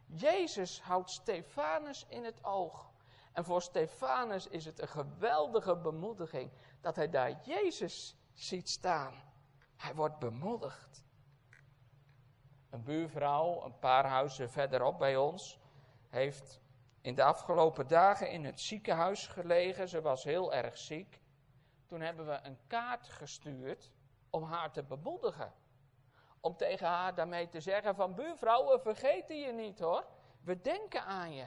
Jezus 0.06 0.80
houdt 0.80 1.10
Stefanus 1.10 2.06
in 2.08 2.24
het 2.24 2.44
oog. 2.44 2.90
En 3.32 3.44
voor 3.44 3.62
Stefanus 3.62 4.46
is 4.46 4.64
het 4.64 4.80
een 4.80 4.88
geweldige 4.88 5.76
bemoediging 5.76 6.50
dat 6.80 6.96
hij 6.96 7.10
daar 7.10 7.40
Jezus 7.44 8.16
ziet 8.32 8.68
staan. 8.68 9.14
Hij 9.76 9.94
wordt 9.94 10.18
bemoedigd. 10.18 11.01
Een 12.72 12.82
buurvrouw, 12.82 13.64
een 13.64 13.78
paar 13.78 14.06
huizen 14.06 14.50
verderop 14.50 14.98
bij 14.98 15.16
ons, 15.16 15.58
heeft 16.08 16.60
in 17.00 17.14
de 17.14 17.22
afgelopen 17.22 17.88
dagen 17.88 18.30
in 18.30 18.44
het 18.44 18.60
ziekenhuis 18.60 19.26
gelegen. 19.26 19.88
Ze 19.88 20.00
was 20.00 20.24
heel 20.24 20.54
erg 20.54 20.78
ziek. 20.78 21.20
Toen 21.86 22.00
hebben 22.00 22.26
we 22.26 22.38
een 22.42 22.58
kaart 22.66 23.08
gestuurd 23.08 23.90
om 24.30 24.42
haar 24.42 24.72
te 24.72 24.82
bemoedigen. 24.82 25.52
Om 26.40 26.56
tegen 26.56 26.86
haar 26.86 27.14
daarmee 27.14 27.48
te 27.48 27.60
zeggen 27.60 27.94
van 27.94 28.14
buurvrouw, 28.14 28.66
we 28.66 28.78
vergeten 28.78 29.38
je 29.38 29.52
niet 29.52 29.78
hoor. 29.78 30.06
We 30.40 30.60
denken 30.60 31.04
aan 31.04 31.34
je. 31.34 31.46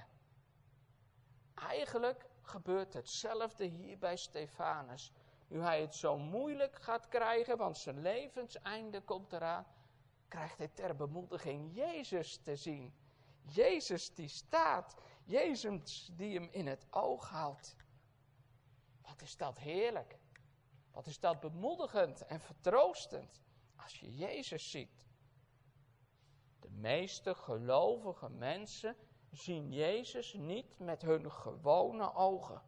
Eigenlijk 1.55 2.25
gebeurt 2.41 2.93
hetzelfde 2.93 3.65
hier 3.65 3.97
bij 3.97 4.15
Stefanus. 4.15 5.11
Nu 5.47 5.61
hij 5.61 5.81
het 5.81 5.95
zo 5.95 6.17
moeilijk 6.17 6.75
gaat 6.75 7.07
krijgen, 7.07 7.57
want 7.57 7.77
zijn 7.77 8.01
levenseinde 8.01 9.01
komt 9.01 9.33
eraan, 9.33 9.65
krijgt 10.27 10.57
hij 10.57 10.67
ter 10.67 10.95
bemoediging 10.95 11.75
Jezus 11.75 12.37
te 12.37 12.55
zien. 12.55 12.93
Jezus 13.41 14.13
die 14.13 14.27
staat, 14.27 14.95
Jezus 15.23 16.09
die 16.13 16.39
hem 16.39 16.49
in 16.51 16.67
het 16.67 16.87
oog 16.89 17.29
houdt. 17.29 17.75
Wat 19.01 19.21
is 19.21 19.37
dat 19.37 19.57
heerlijk. 19.57 20.17
Wat 20.91 21.05
is 21.05 21.19
dat 21.19 21.39
bemoedigend 21.39 22.25
en 22.25 22.39
vertroostend 22.39 23.41
als 23.75 23.99
je 23.99 24.15
Jezus 24.15 24.71
ziet. 24.71 25.07
De 26.59 26.69
meeste 26.69 27.35
gelovige 27.35 28.29
mensen 28.29 28.95
zien 29.31 29.71
Jezus 29.71 30.33
niet 30.33 30.79
met 30.79 31.01
hun 31.01 31.31
gewone 31.31 32.13
ogen. 32.13 32.61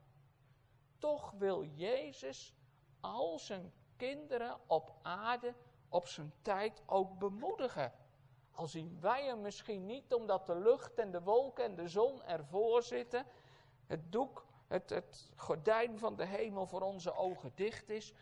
Toch 0.97 1.31
wil 1.31 1.63
Jezus 1.65 2.53
al 2.99 3.39
zijn 3.39 3.73
kinderen 3.95 4.59
op 4.67 4.99
aarde 5.01 5.55
op 5.89 6.07
zijn 6.07 6.33
tijd 6.41 6.81
ook 6.85 7.17
bemoedigen. 7.17 7.93
Al 8.51 8.67
zien 8.67 8.97
wij 9.01 9.25
hem 9.25 9.41
misschien 9.41 9.85
niet 9.85 10.13
omdat 10.13 10.45
de 10.45 10.55
lucht 10.55 10.99
en 10.99 11.11
de 11.11 11.21
wolken 11.21 11.63
en 11.63 11.75
de 11.75 11.87
zon 11.87 12.23
ervoor 12.23 12.83
zitten, 12.83 13.25
het 13.87 14.11
doek, 14.11 14.45
het, 14.67 14.89
het 14.89 15.31
gordijn 15.35 15.99
van 15.99 16.15
de 16.15 16.25
hemel 16.25 16.65
voor 16.65 16.81
onze 16.81 17.13
ogen 17.15 17.51
dicht 17.55 17.89
is, 17.89 18.13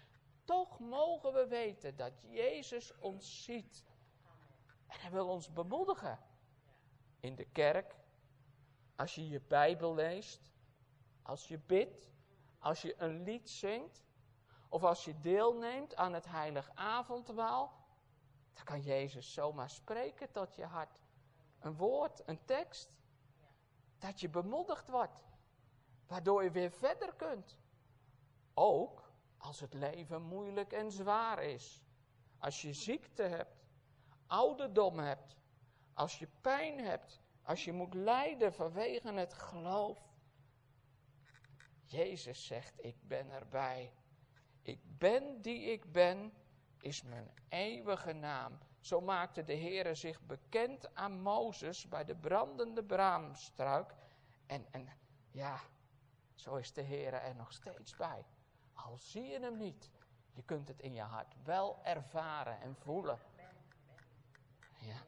toch 0.44 0.80
mogen 0.80 1.34
we 1.34 1.48
weten 1.48 1.96
dat 1.96 2.12
Jezus 2.22 2.94
ons 3.00 3.44
ziet. 3.44 3.86
En 4.88 5.00
hij 5.00 5.12
wil 5.12 5.28
ons 5.28 5.54
bemoedigen. 5.54 6.20
In 7.20 7.36
de 7.36 7.46
kerk, 7.46 7.96
als 8.96 9.16
je 9.16 9.28
je 9.28 9.42
Bijbel 9.48 9.96
leest, 9.96 10.52
als 11.22 11.48
je 11.48 11.60
bidt, 11.60 12.10
als 12.60 12.82
je 12.82 12.96
een 12.98 13.24
lied 13.24 13.50
zingt, 13.50 14.05
of 14.76 14.84
als 14.84 15.06
je 15.06 15.20
deelneemt 15.20 15.96
aan 15.96 16.14
het 16.14 16.26
heilig 16.26 16.72
avondmaal, 16.74 17.74
dan 18.54 18.64
kan 18.64 18.82
Jezus 18.82 19.34
zomaar 19.34 19.70
spreken 19.70 20.32
tot 20.32 20.56
je 20.56 20.66
hart. 20.66 21.02
Een 21.60 21.76
woord, 21.76 22.22
een 22.26 22.46
tekst, 22.46 22.94
dat 24.00 24.20
je 24.20 24.30
bemoedigd 24.30 24.90
wordt, 24.90 25.24
waardoor 26.08 26.44
je 26.44 26.52
weer 26.52 26.72
verder 26.72 27.14
kunt. 27.14 27.58
Ook 28.54 29.12
als 29.38 29.60
het 29.60 29.74
leven 29.74 30.22
moeilijk 30.22 30.74
en 30.74 30.92
zwaar 30.92 31.44
is. 31.44 31.84
Als 32.38 32.62
je 32.62 32.74
ziekte 32.74 33.24
hebt, 33.24 33.66
ouderdom 34.28 35.00
hebt, 35.00 35.38
als 35.94 36.20
je 36.20 36.28
pijn 36.42 36.80
hebt, 36.80 37.22
als 37.44 37.66
je 37.66 37.74
moet 37.74 37.94
lijden 37.94 38.54
vanwege 38.54 39.14
het 39.14 39.34
geloof. 39.34 40.14
Jezus 41.86 42.46
zegt, 42.46 42.84
ik 42.84 43.08
ben 43.08 43.32
erbij. 43.32 43.94
Ik 44.66 44.80
ben 44.98 45.42
die 45.42 45.72
ik 45.72 45.92
ben, 45.92 46.34
is 46.80 47.04
mijn 47.04 47.32
eeuwige 47.50 48.14
naam. 48.14 48.58
Zo 48.80 49.02
maakte 49.02 49.44
de 49.44 49.56
Heere 49.56 49.96
zich 49.96 50.22
bekend 50.22 50.96
aan 50.96 51.22
Mozes 51.22 51.88
bij 51.88 52.06
de 52.06 52.16
brandende 52.16 52.84
braamstruik. 52.84 53.96
En, 54.46 54.66
en 54.72 54.90
ja, 55.32 55.60
zo 56.36 56.56
is 56.56 56.74
de 56.74 56.84
Heere 56.84 57.16
er 57.16 57.36
nog 57.36 57.54
steeds 57.54 57.96
bij. 57.96 58.26
Al 58.74 58.98
zie 58.98 59.24
je 59.24 59.40
hem 59.40 59.58
niet, 59.58 59.92
je 60.32 60.44
kunt 60.44 60.68
het 60.68 60.82
in 60.82 60.94
je 60.94 61.02
hart 61.02 61.36
wel 61.44 61.80
ervaren 61.84 62.62
en 62.62 62.76
voelen. 62.76 63.20
Ja. 64.80 65.06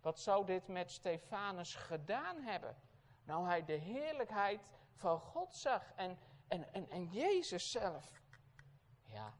Wat 0.00 0.20
zou 0.20 0.46
dit 0.46 0.68
met 0.68 0.90
Stefanus 0.90 1.74
gedaan 1.74 2.40
hebben? 2.40 2.76
Nou 3.24 3.46
hij 3.46 3.64
de 3.64 3.72
heerlijkheid 3.72 4.60
van 4.94 5.20
God 5.20 5.54
zag 5.54 5.92
en, 5.94 6.18
en, 6.50 6.72
en, 6.72 6.90
en 6.90 7.06
Jezus 7.06 7.70
zelf. 7.70 8.22
Ja, 9.04 9.34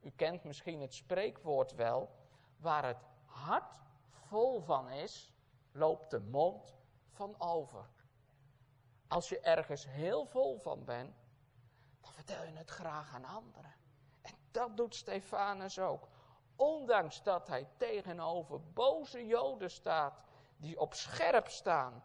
u 0.00 0.10
kent 0.10 0.44
misschien 0.44 0.80
het 0.80 0.94
spreekwoord 0.94 1.72
wel, 1.72 2.10
waar 2.56 2.84
het 2.84 3.04
hart 3.24 3.80
vol 4.10 4.60
van 4.60 4.88
is, 4.88 5.32
loopt 5.72 6.10
de 6.10 6.20
mond 6.20 6.76
van 7.10 7.40
over. 7.40 7.88
Als 9.08 9.28
je 9.28 9.40
ergens 9.40 9.86
heel 9.86 10.26
vol 10.26 10.58
van 10.58 10.84
bent, 10.84 11.16
dan 12.00 12.12
vertel 12.12 12.44
je 12.44 12.56
het 12.56 12.70
graag 12.70 13.14
aan 13.14 13.24
anderen. 13.24 13.74
En 14.22 14.34
dat 14.50 14.76
doet 14.76 14.94
Stefanus 14.94 15.78
ook. 15.78 16.08
Ondanks 16.56 17.22
dat 17.22 17.48
hij 17.48 17.68
tegenover 17.76 18.72
boze 18.72 19.26
Joden 19.26 19.70
staat, 19.70 20.22
die 20.56 20.80
op 20.80 20.94
scherp 20.94 21.48
staan, 21.48 22.02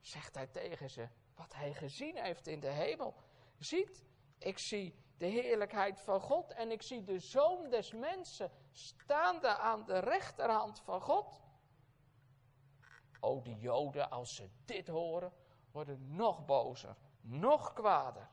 zegt 0.00 0.34
hij 0.34 0.46
tegen 0.46 0.90
ze 0.90 1.08
wat 1.40 1.54
hij 1.54 1.74
gezien 1.74 2.16
heeft 2.16 2.46
in 2.46 2.60
de 2.60 2.70
hemel. 2.70 3.14
Ziet, 3.58 4.04
ik 4.38 4.58
zie 4.58 4.94
de 5.18 5.26
heerlijkheid 5.26 6.00
van 6.00 6.20
God 6.20 6.52
en 6.52 6.70
ik 6.70 6.82
zie 6.82 7.04
de 7.04 7.18
zoon 7.18 7.70
des 7.70 7.92
mensen 7.92 8.50
staande 8.72 9.48
aan 9.48 9.84
de 9.84 9.98
rechterhand 9.98 10.80
van 10.80 11.00
God. 11.00 11.40
O, 13.20 13.42
die 13.42 13.58
Joden, 13.58 14.10
als 14.10 14.34
ze 14.34 14.48
dit 14.64 14.88
horen, 14.88 15.32
worden 15.72 16.14
nog 16.16 16.44
bozer, 16.44 16.96
nog 17.20 17.72
kwader. 17.72 18.28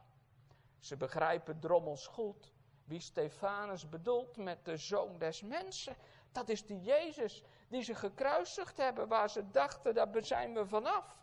Ze 0.80 0.98
begrijpen 0.98 1.60
drommels 1.60 2.08
goed 2.08 2.54
wie 2.84 3.00
Stefanus 3.00 3.90
bedoelt 3.90 4.38
met 4.38 4.66
de 4.66 4.78
zoon 4.78 5.18
des 5.18 5.42
mensen. 5.42 5.96
Dat 6.32 6.50
is 6.50 6.66
die 6.66 6.82
Jezus 6.82 7.44
die 7.68 7.82
ze 7.84 7.96
gekruisigd 7.96 8.78
hebben, 8.78 9.08
waar 9.08 9.30
ze 9.30 9.50
dachten, 9.50 9.96
daar 9.96 10.26
zijn 10.26 10.54
we 10.54 10.66
vanaf. 10.66 11.18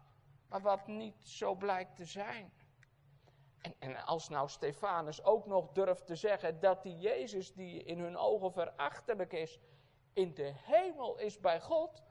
Maar 0.55 0.63
wat 0.63 0.87
niet 0.87 1.29
zo 1.29 1.55
blijkt 1.55 1.97
te 1.97 2.05
zijn. 2.05 2.53
En, 3.61 3.75
en 3.79 4.05
als 4.05 4.29
nou 4.29 4.49
Stefanus 4.49 5.25
ook 5.25 5.47
nog 5.47 5.73
durft 5.73 6.07
te 6.07 6.17
zeggen 6.17 6.61
dat 6.61 6.83
die 6.83 6.99
Jezus, 6.99 7.53
die 7.53 7.83
in 7.83 7.99
hun 7.99 8.17
ogen 8.17 8.53
verachtelijk 8.53 9.33
is, 9.33 9.61
in 10.13 10.35
de 10.35 10.53
hemel 10.55 11.19
is 11.19 11.41
bij 11.41 11.61
God, 11.61 12.03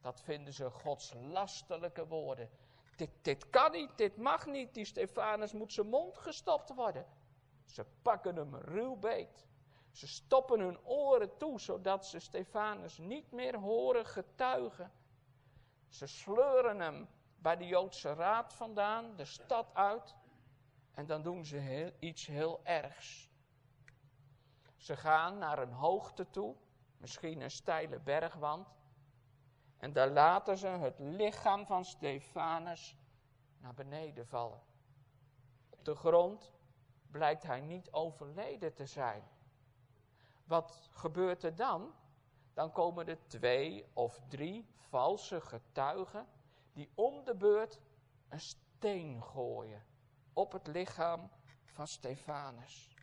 dat 0.00 0.20
vinden 0.20 0.52
ze 0.52 0.70
godslastelijke 0.70 2.06
woorden. 2.06 2.50
Dit, 2.96 3.10
dit 3.22 3.50
kan 3.50 3.72
niet, 3.72 3.96
dit 3.96 4.16
mag 4.16 4.46
niet, 4.46 4.74
die 4.74 4.84
Stefanus 4.84 5.52
moet 5.52 5.72
zijn 5.72 5.88
mond 5.88 6.18
gestopt 6.18 6.74
worden. 6.74 7.06
Ze 7.64 7.84
pakken 8.02 8.36
hem 8.36 8.54
ruw 8.54 8.96
beet. 8.96 9.46
Ze 9.90 10.06
stoppen 10.06 10.60
hun 10.60 10.84
oren 10.84 11.36
toe, 11.36 11.60
zodat 11.60 12.06
ze 12.06 12.18
Stefanus 12.18 12.98
niet 12.98 13.32
meer 13.32 13.56
horen 13.58 14.06
getuigen. 14.06 14.92
Ze 15.88 16.06
sleuren 16.06 16.80
hem 16.80 17.08
bij 17.42 17.56
de 17.56 17.66
Joodse 17.66 18.14
raad 18.14 18.52
vandaan, 18.52 19.16
de 19.16 19.24
stad 19.24 19.74
uit. 19.74 20.14
En 20.94 21.06
dan 21.06 21.22
doen 21.22 21.44
ze 21.44 21.94
iets 21.98 22.26
heel 22.26 22.60
ergs. 22.64 23.30
Ze 24.76 24.96
gaan 24.96 25.38
naar 25.38 25.58
een 25.58 25.72
hoogte 25.72 26.30
toe, 26.30 26.56
misschien 26.96 27.40
een 27.40 27.50
steile 27.50 27.98
bergwand. 27.98 28.68
En 29.76 29.92
daar 29.92 30.10
laten 30.10 30.56
ze 30.56 30.66
het 30.66 30.98
lichaam 30.98 31.66
van 31.66 31.84
Stefanus 31.84 32.96
naar 33.58 33.74
beneden 33.74 34.26
vallen. 34.26 34.60
Op 35.70 35.84
de 35.84 35.94
grond 35.94 36.52
blijkt 37.10 37.42
hij 37.42 37.60
niet 37.60 37.92
overleden 37.92 38.74
te 38.74 38.86
zijn. 38.86 39.22
Wat 40.44 40.88
gebeurt 40.90 41.42
er 41.42 41.54
dan? 41.54 41.94
Dan 42.54 42.72
komen 42.72 43.06
er 43.06 43.26
twee 43.26 43.90
of 43.92 44.20
drie 44.28 44.66
valse 44.76 45.40
getuigen 45.40 46.26
die 46.72 46.90
om 46.94 47.24
de 47.24 47.34
beurt 47.34 47.80
een 48.28 48.40
steen 48.40 49.22
gooien 49.22 49.84
op 50.32 50.52
het 50.52 50.66
lichaam 50.66 51.30
van 51.64 51.86
Stefanus. 51.86 52.96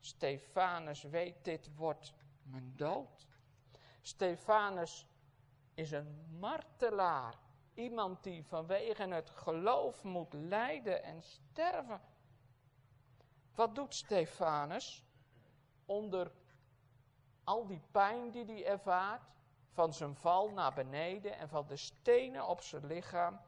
Stefanus 0.00 1.02
weet, 1.02 1.44
dit 1.44 1.74
wordt 1.74 2.14
mijn 2.42 2.72
dood. 2.76 3.26
Stefanus 4.00 5.06
is 5.74 5.90
een 5.90 6.38
martelaar. 6.38 7.34
Iemand 7.74 8.22
die 8.22 8.44
vanwege 8.44 9.02
het 9.02 9.30
geloof 9.30 10.04
moet 10.04 10.32
lijden 10.32 11.02
en 11.02 11.22
sterven. 11.22 12.00
Wat 13.54 13.74
doet 13.74 13.94
Stefanus 13.94 15.04
onder 15.86 16.32
al 17.44 17.66
die 17.66 17.82
pijn 17.90 18.30
die 18.30 18.44
hij 18.44 18.66
ervaart, 18.66 19.22
van 19.70 19.92
zijn 19.92 20.16
val 20.16 20.50
naar 20.50 20.74
beneden 20.74 21.38
en 21.38 21.48
van 21.48 21.66
de 21.66 21.76
stenen 21.76 22.46
op 22.46 22.60
zijn 22.60 22.86
lichaam? 22.86 23.40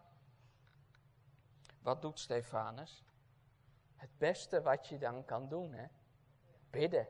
Wat 1.83 2.03
doet 2.03 2.21
Stefanus? 2.21 3.05
Het 3.97 4.19
beste 4.19 4.63
wat 4.63 4.87
je 4.87 4.99
dan 4.99 5.25
kan 5.25 5.49
doen, 5.49 5.73
hè? 5.73 5.87
Bidden. 6.71 7.09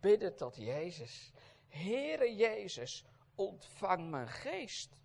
Bidden 0.00 0.36
tot 0.36 0.56
Jezus. 0.56 1.32
Heere 1.68 2.34
Jezus, 2.34 3.04
ontvang 3.34 4.10
mijn 4.10 4.28
geest. 4.28 5.00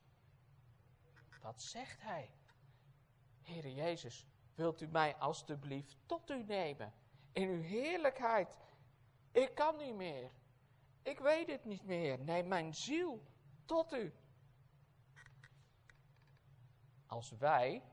Wat 1.42 1.62
zegt 1.62 2.02
hij? 2.02 2.32
Heere 3.42 3.74
Jezus, 3.74 4.28
wilt 4.56 4.82
u 4.82 4.88
mij 4.88 5.16
alstublieft 5.16 5.98
tot 6.06 6.30
u 6.30 6.44
nemen? 6.44 6.94
In 7.32 7.50
uw 7.50 7.62
heerlijkheid. 7.62 8.58
Ik 9.32 9.56
kan 9.56 9.78
niet 9.78 9.96
meer. 9.96 10.32
Ik 11.02 11.20
weet 11.20 11.48
het 11.48 11.66
niet 11.66 11.84
meer. 11.86 12.20
Neem 12.20 12.48
mijn 12.48 12.76
ziel 12.76 13.24
tot 13.70 13.94
u. 13.94 14.14
Als 17.06 17.32
wij 17.38 17.84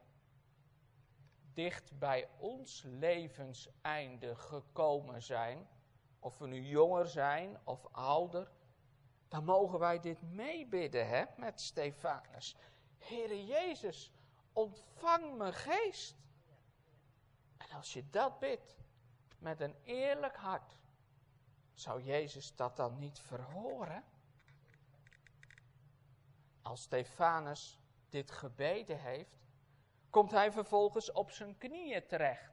dicht 1.52 1.98
bij 1.98 2.28
ons 2.38 2.82
levenseinde 2.86 4.36
gekomen 4.36 5.22
zijn, 5.22 5.68
of 6.18 6.38
we 6.38 6.46
nu 6.46 6.60
jonger 6.60 7.06
zijn 7.06 7.58
of 7.64 7.86
ouder, 7.92 8.50
dan 9.28 9.44
mogen 9.44 9.78
wij 9.78 10.00
dit 10.00 10.22
meebidden 10.22 11.08
hè, 11.08 11.24
met 11.36 11.60
Stefanus. 11.60 12.56
Heere 12.98 13.46
Jezus, 13.46 14.12
ontvang 14.52 15.36
mijn 15.36 15.54
geest. 15.54 16.16
En 17.56 17.70
als 17.70 17.92
je 17.92 18.10
dat 18.10 18.38
bidt 18.38 18.76
met 19.38 19.60
een 19.60 19.76
eerlijk 19.82 20.36
hart, 20.36 20.78
zou 21.74 22.02
Jezus 22.02 22.54
dat 22.54 22.76
dan 22.76 22.98
niet 22.98 23.18
verhoren? 23.18 24.04
Als 26.66 26.82
Stefanus 26.82 27.78
dit 28.08 28.30
gebeden 28.30 29.00
heeft, 29.00 29.38
komt 30.10 30.30
hij 30.30 30.52
vervolgens 30.52 31.12
op 31.12 31.30
zijn 31.30 31.58
knieën 31.58 32.06
terecht. 32.06 32.52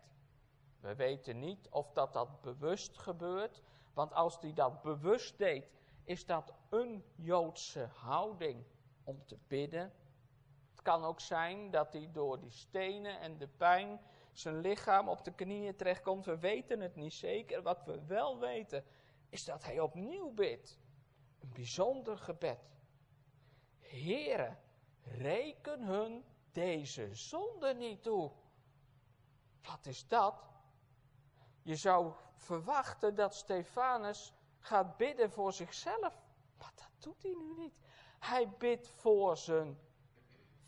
We 0.79 0.95
weten 0.95 1.39
niet 1.39 1.69
of 1.69 1.91
dat, 1.91 2.13
dat 2.13 2.41
bewust 2.41 2.97
gebeurt, 2.97 3.61
want 3.93 4.13
als 4.13 4.39
hij 4.39 4.53
dat 4.53 4.81
bewust 4.81 5.37
deed, 5.37 5.71
is 6.03 6.25
dat 6.25 6.53
een 6.69 7.03
Joodse 7.15 7.89
houding 7.93 8.65
om 9.03 9.25
te 9.25 9.37
bidden. 9.47 9.93
Het 10.69 10.81
kan 10.81 11.03
ook 11.03 11.19
zijn 11.19 11.71
dat 11.71 11.93
hij 11.93 12.09
door 12.11 12.39
die 12.39 12.51
stenen 12.51 13.19
en 13.19 13.37
de 13.37 13.47
pijn 13.47 14.01
zijn 14.31 14.59
lichaam 14.59 15.09
op 15.09 15.23
de 15.23 15.33
knieën 15.33 15.75
terechtkomt. 15.75 16.25
We 16.25 16.37
weten 16.37 16.79
het 16.79 16.95
niet 16.95 17.13
zeker. 17.13 17.61
Wat 17.61 17.83
we 17.85 18.05
wel 18.05 18.39
weten, 18.39 18.83
is 19.29 19.45
dat 19.45 19.63
hij 19.63 19.79
opnieuw 19.79 20.31
bidt. 20.33 20.79
Een 21.39 21.51
bijzonder 21.53 22.17
gebed. 22.17 22.72
Heren, 23.93 24.59
reken 25.03 25.83
hun 25.83 26.25
deze 26.51 27.15
zonde 27.15 27.73
niet 27.73 28.03
toe. 28.03 28.31
Wat 29.61 29.85
is 29.85 30.07
dat? 30.07 30.43
Je 31.61 31.75
zou 31.75 32.13
verwachten 32.35 33.15
dat 33.15 33.35
Stefanus 33.35 34.33
gaat 34.59 34.97
bidden 34.97 35.31
voor 35.31 35.53
zichzelf. 35.53 36.21
Maar 36.57 36.71
dat 36.75 36.91
doet 36.99 37.23
hij 37.23 37.33
nu 37.33 37.53
niet. 37.55 37.77
Hij 38.19 38.49
bidt 38.49 38.87
voor 38.87 39.37
zijn 39.37 39.79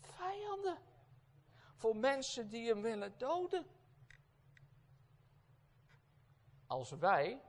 vijanden. 0.00 0.78
Voor 1.74 1.96
mensen 1.96 2.48
die 2.48 2.68
hem 2.68 2.82
willen 2.82 3.18
doden. 3.18 3.66
Als 6.66 6.90
wij 6.90 7.42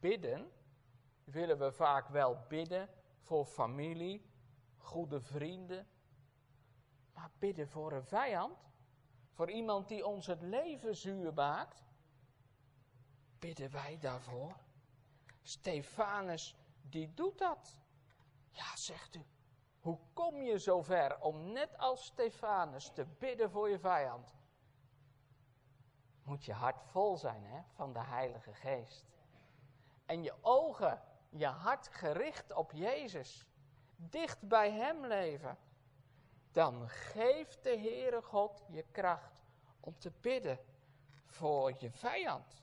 bidden, 0.00 0.52
willen 1.24 1.58
we 1.58 1.72
vaak 1.72 2.08
wel 2.08 2.44
bidden 2.48 2.88
voor 3.20 3.44
familie, 3.44 4.27
goede 4.88 5.20
vrienden, 5.20 5.86
maar 7.14 7.30
bidden 7.38 7.68
voor 7.68 7.92
een 7.92 8.04
vijand, 8.04 8.70
voor 9.32 9.50
iemand 9.50 9.88
die 9.88 10.06
ons 10.06 10.26
het 10.26 10.42
leven 10.42 10.96
zuur 10.96 11.34
maakt, 11.34 11.84
bidden 13.38 13.70
wij 13.70 13.98
daarvoor? 13.98 14.56
Stefanus, 15.42 16.56
die 16.82 17.14
doet 17.14 17.38
dat. 17.38 17.78
Ja, 18.50 18.76
zegt 18.76 19.14
u, 19.14 19.26
hoe 19.80 19.98
kom 20.12 20.42
je 20.42 20.58
zover 20.58 21.20
om 21.20 21.52
net 21.52 21.78
als 21.78 22.04
Stefanus 22.04 22.90
te 22.92 23.06
bidden 23.18 23.50
voor 23.50 23.68
je 23.68 23.78
vijand? 23.78 24.34
Moet 26.22 26.44
je 26.44 26.52
hart 26.52 26.82
vol 26.82 27.16
zijn 27.16 27.44
hè, 27.44 27.60
van 27.72 27.92
de 27.92 28.04
Heilige 28.04 28.54
Geest. 28.54 29.06
En 30.06 30.22
je 30.22 30.34
ogen, 30.40 31.02
je 31.28 31.46
hart 31.46 31.88
gericht 31.88 32.52
op 32.52 32.72
Jezus. 32.72 33.46
Dicht 34.00 34.48
bij 34.48 34.72
Hem 34.72 35.06
leven 35.06 35.58
dan 36.52 36.88
geeft 36.88 37.62
de 37.62 37.78
Heere 37.78 38.22
God 38.22 38.64
je 38.68 38.84
kracht 38.90 39.42
om 39.80 39.98
te 39.98 40.12
bidden 40.20 40.58
voor 41.26 41.74
je 41.78 41.90
vijand. 41.90 42.62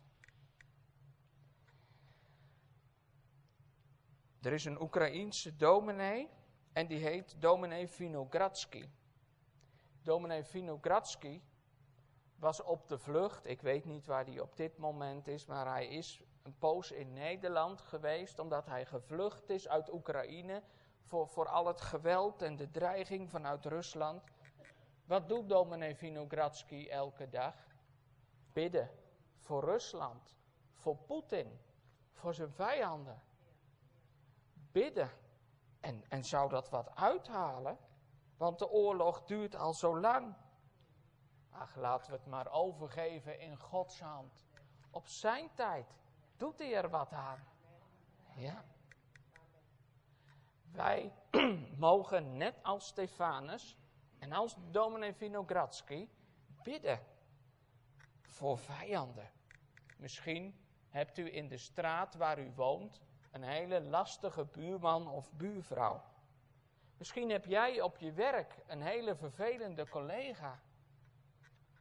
Er 4.41 4.53
is 4.53 4.65
een 4.65 4.81
Oekraïense 4.81 5.55
dominee 5.55 6.29
en 6.73 6.87
die 6.87 6.99
heet 6.99 7.41
dominee 7.41 7.87
Vinogradsky. 7.87 8.89
Dominee 10.01 10.43
Vinogradsky 10.43 11.41
was 12.35 12.63
op 12.63 12.87
de 12.87 12.97
vlucht. 12.97 13.45
Ik 13.45 13.61
weet 13.61 13.85
niet 13.85 14.05
waar 14.05 14.25
hij 14.25 14.39
op 14.39 14.55
dit 14.55 14.77
moment 14.77 15.27
is, 15.27 15.45
maar 15.45 15.67
hij 15.67 15.87
is 15.87 16.21
een 16.43 16.57
poos 16.57 16.91
in 16.91 17.13
Nederland 17.13 17.81
geweest 17.81 18.39
omdat 18.39 18.65
hij 18.65 18.85
gevlucht 18.85 19.49
is 19.49 19.67
uit 19.67 19.93
Oekraïne 19.93 20.63
voor, 21.05 21.27
voor 21.27 21.47
al 21.47 21.67
het 21.67 21.81
geweld 21.81 22.41
en 22.41 22.55
de 22.55 22.71
dreiging 22.71 23.29
vanuit 23.29 23.65
Rusland. 23.65 24.23
Wat 25.05 25.29
doet 25.29 25.49
dominee 25.49 25.95
Vinogradsky 25.95 26.87
elke 26.87 27.29
dag? 27.29 27.55
Bidden 28.53 28.89
voor 29.41 29.63
Rusland, 29.63 30.35
voor 30.73 30.97
Poetin, 30.97 31.59
voor 32.11 32.33
zijn 32.33 32.51
vijanden. 32.51 33.21
Bidden. 34.71 35.11
En, 35.79 36.03
en 36.09 36.23
zou 36.23 36.49
dat 36.49 36.69
wat 36.69 36.95
uithalen? 36.95 37.77
Want 38.37 38.59
de 38.59 38.69
oorlog 38.69 39.23
duurt 39.23 39.55
al 39.55 39.73
zo 39.73 39.99
lang. 39.99 40.35
Ach, 41.49 41.75
laten 41.75 42.11
we 42.11 42.17
het 42.17 42.25
maar 42.25 42.51
overgeven 42.51 43.39
in 43.39 43.57
Gods 43.57 43.99
hand. 43.99 44.45
Op 44.91 45.07
zijn 45.07 45.53
tijd 45.53 45.95
doet 46.37 46.59
hij 46.59 46.75
er 46.75 46.89
wat 46.89 47.11
aan. 47.11 47.47
Ja. 48.35 48.63
Wij 50.75 51.13
mogen 51.77 52.37
net 52.37 52.63
als 52.63 52.87
Stefanus 52.87 53.77
en 54.19 54.31
als 54.31 54.55
dominee 54.71 55.13
Vinogradski 55.13 56.09
bidden 56.63 56.99
voor 58.21 58.57
vijanden. 58.57 59.31
Misschien 59.97 60.59
hebt 60.89 61.17
u 61.17 61.35
in 61.35 61.47
de 61.47 61.57
straat 61.57 62.15
waar 62.15 62.39
u 62.39 62.51
woont 62.55 63.01
een 63.31 63.43
hele 63.43 63.81
lastige 63.81 64.45
buurman 64.45 65.07
of 65.07 65.33
buurvrouw. 65.33 66.03
Misschien 66.97 67.29
heb 67.29 67.45
jij 67.45 67.81
op 67.81 67.97
je 67.97 68.11
werk 68.11 68.63
een 68.67 68.81
hele 68.81 69.15
vervelende 69.15 69.89
collega. 69.89 70.59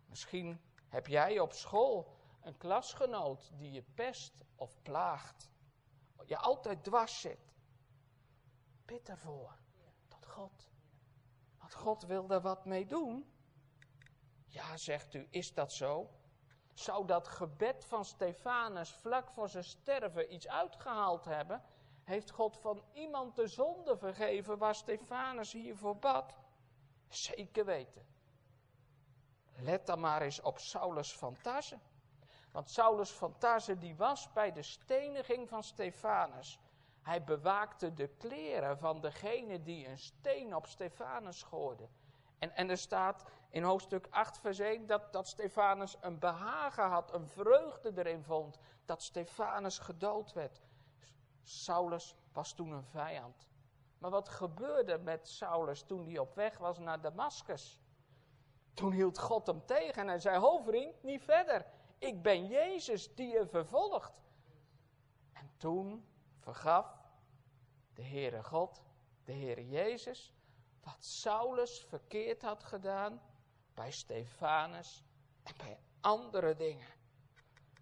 Misschien 0.07 0.61
heb 0.89 1.07
jij 1.07 1.39
op 1.41 1.53
school 1.53 2.17
een 2.43 2.57
klasgenoot 2.57 3.51
die 3.57 3.71
je 3.71 3.83
pest 3.83 4.45
of 4.57 4.83
plaagt. 4.83 5.51
Je 6.25 6.37
altijd 6.37 6.85
dwars 6.85 7.21
zit. 7.21 7.44
Bid 8.85 9.09
ervoor. 9.09 9.57
Tot 10.09 10.27
God. 10.27 10.68
Want 11.59 11.75
God 11.75 12.03
wil 12.03 12.27
daar 12.27 12.40
wat 12.40 12.64
mee 12.64 12.87
doen. 12.87 13.33
Ja, 14.47 14.77
zegt 14.77 15.14
u, 15.14 15.27
is 15.31 15.55
dat 15.55 15.73
zo? 15.73 16.11
Zou 16.75 17.07
dat 17.07 17.29
gebed 17.29 17.85
van 17.85 18.05
Stefanus 18.05 18.90
vlak 18.90 19.31
voor 19.31 19.49
zijn 19.49 19.64
sterven 19.64 20.35
iets 20.35 20.49
uitgehaald 20.49 21.25
hebben? 21.25 21.62
Heeft 22.03 22.31
God 22.31 22.57
van 22.57 22.85
iemand 22.92 23.37
de 23.37 23.47
zonde 23.47 23.97
vergeven 23.97 24.59
waar 24.59 24.75
Stefanus 24.75 25.53
hiervoor 25.53 25.97
bad? 25.97 26.38
Zeker 27.09 27.64
weten. 27.64 28.07
Let 29.57 29.87
dan 29.87 30.01
maar 30.01 30.23
eens 30.23 30.40
op 30.40 30.59
Saulus 30.59 31.16
van. 31.16 31.37
Want 32.53 32.70
Saulus 32.70 33.11
van 33.11 33.35
die 33.79 33.97
was 33.97 34.33
bij 34.33 34.53
de 34.53 34.62
steniging 34.62 35.49
van 35.49 35.62
Stefanus. 35.62 36.59
Hij 37.05 37.25
bewaakte 37.25 37.95
de 37.95 38.09
kleren 38.09 38.79
van 38.79 39.01
degene 39.01 39.62
die 39.62 39.88
een 39.88 39.99
steen 39.99 40.55
op 40.55 40.67
Stefanus 40.67 41.43
gooide. 41.43 41.88
En, 42.38 42.57
en 42.57 42.71
er 42.71 42.79
staat 42.79 43.25
in 43.51 43.62
hoofdstuk 43.62 44.07
8 44.11 44.38
vers 44.38 44.59
1 44.59 44.87
dat, 44.87 45.12
dat 45.12 45.29
Stefanus 45.29 45.97
een 46.01 46.19
behagen 46.19 46.88
had, 46.88 47.14
een 47.14 47.29
vreugde 47.29 47.93
erin 47.95 48.23
vond, 48.23 48.59
dat 48.85 49.03
Stefanus 49.03 49.79
gedood 49.79 50.33
werd. 50.33 50.62
Saulus 51.43 52.17
was 52.33 52.55
toen 52.55 52.71
een 52.71 52.85
vijand. 52.85 53.47
Maar 53.99 54.11
wat 54.11 54.29
gebeurde 54.29 54.99
met 54.99 55.29
Saulus 55.29 55.83
toen 55.83 56.07
hij 56.07 56.19
op 56.19 56.35
weg 56.35 56.59
was 56.59 56.79
naar 56.79 57.01
Damascus? 57.01 57.81
Toen 58.75 58.93
hield 58.93 59.19
God 59.19 59.47
hem 59.47 59.67
tegen 59.67 60.03
en 60.03 60.09
hij 60.09 60.19
zei, 60.19 60.38
ho 60.38 60.59
vriend, 60.59 61.03
niet 61.03 61.23
verder. 61.23 61.67
Ik 61.99 62.23
ben 62.23 62.47
Jezus 62.47 63.14
die 63.14 63.29
je 63.29 63.47
vervolgt. 63.47 64.23
En 65.33 65.51
toen 65.57 66.05
vergaf 66.45 67.03
de 67.95 68.03
Heere 68.03 68.43
God, 68.43 68.83
de 69.25 69.33
Heere 69.33 69.69
Jezus, 69.69 70.35
wat 70.81 71.05
Saulus 71.05 71.85
verkeerd 71.89 72.43
had 72.43 72.65
gedaan 72.65 73.21
bij 73.75 73.91
Stefanus 73.91 75.05
en 75.43 75.57
bij 75.57 75.79
andere 76.01 76.57
dingen. 76.57 76.89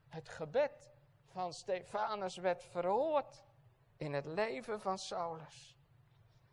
Het 0.08 0.28
gebed 0.28 0.90
van 1.26 1.52
Stefanus 1.52 2.36
werd 2.36 2.62
verhoord 2.62 3.44
in 3.96 4.12
het 4.12 4.24
leven 4.24 4.80
van 4.80 4.98
Saulus. 4.98 5.76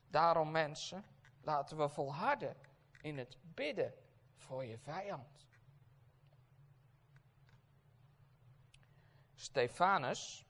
Daarom 0.08 0.52
mensen, 0.52 1.06
laten 1.42 1.78
we 1.78 1.90
volharden 1.90 2.56
in 3.02 3.18
het 3.18 3.38
bidden 3.42 3.94
voor 4.36 4.66
je 4.66 4.78
vijand. 4.78 5.48
Stefanus, 9.36 10.49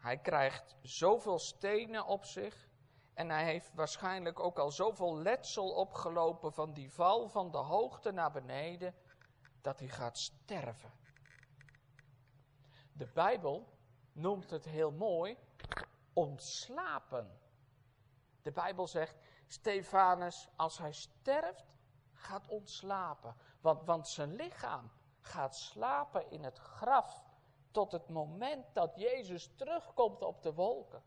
hij 0.00 0.18
krijgt 0.18 0.76
zoveel 0.82 1.38
stenen 1.38 2.06
op 2.06 2.24
zich 2.24 2.68
en 3.14 3.30
hij 3.30 3.44
heeft 3.44 3.74
waarschijnlijk 3.74 4.40
ook 4.40 4.58
al 4.58 4.70
zoveel 4.70 5.16
letsel 5.16 5.70
opgelopen 5.70 6.52
van 6.52 6.72
die 6.72 6.92
val 6.92 7.28
van 7.28 7.50
de 7.50 7.58
hoogte 7.58 8.10
naar 8.10 8.32
beneden, 8.32 8.94
dat 9.60 9.78
hij 9.78 9.88
gaat 9.88 10.18
sterven. 10.18 10.92
De 12.92 13.06
Bijbel 13.06 13.78
noemt 14.12 14.50
het 14.50 14.64
heel 14.64 14.90
mooi 14.90 15.38
ontslapen. 16.12 17.40
De 18.42 18.52
Bijbel 18.52 18.86
zegt, 18.86 19.16
Stefanus, 19.46 20.48
als 20.56 20.78
hij 20.78 20.92
sterft, 20.92 21.66
gaat 22.12 22.48
ontslapen. 22.48 23.36
Want, 23.60 23.84
want 23.84 24.08
zijn 24.08 24.34
lichaam 24.34 24.90
gaat 25.20 25.56
slapen 25.56 26.30
in 26.30 26.44
het 26.44 26.58
graf 26.58 27.24
tot 27.70 27.92
het 27.92 28.08
moment 28.08 28.74
dat 28.74 28.92
Jezus 28.96 29.50
terugkomt 29.56 30.22
op 30.22 30.42
de 30.42 30.54
wolken. 30.54 31.02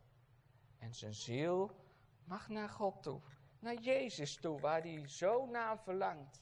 En 0.79 0.93
zijn 0.93 1.13
ziel 1.13 1.71
mag 2.23 2.47
naar 2.47 2.69
God 2.69 3.03
toe, 3.03 3.21
naar 3.59 3.79
Jezus 3.79 4.35
toe, 4.35 4.59
waar 4.59 4.81
hij 4.81 5.07
zo 5.07 5.45
naar 5.45 5.79
verlangt. 5.79 6.41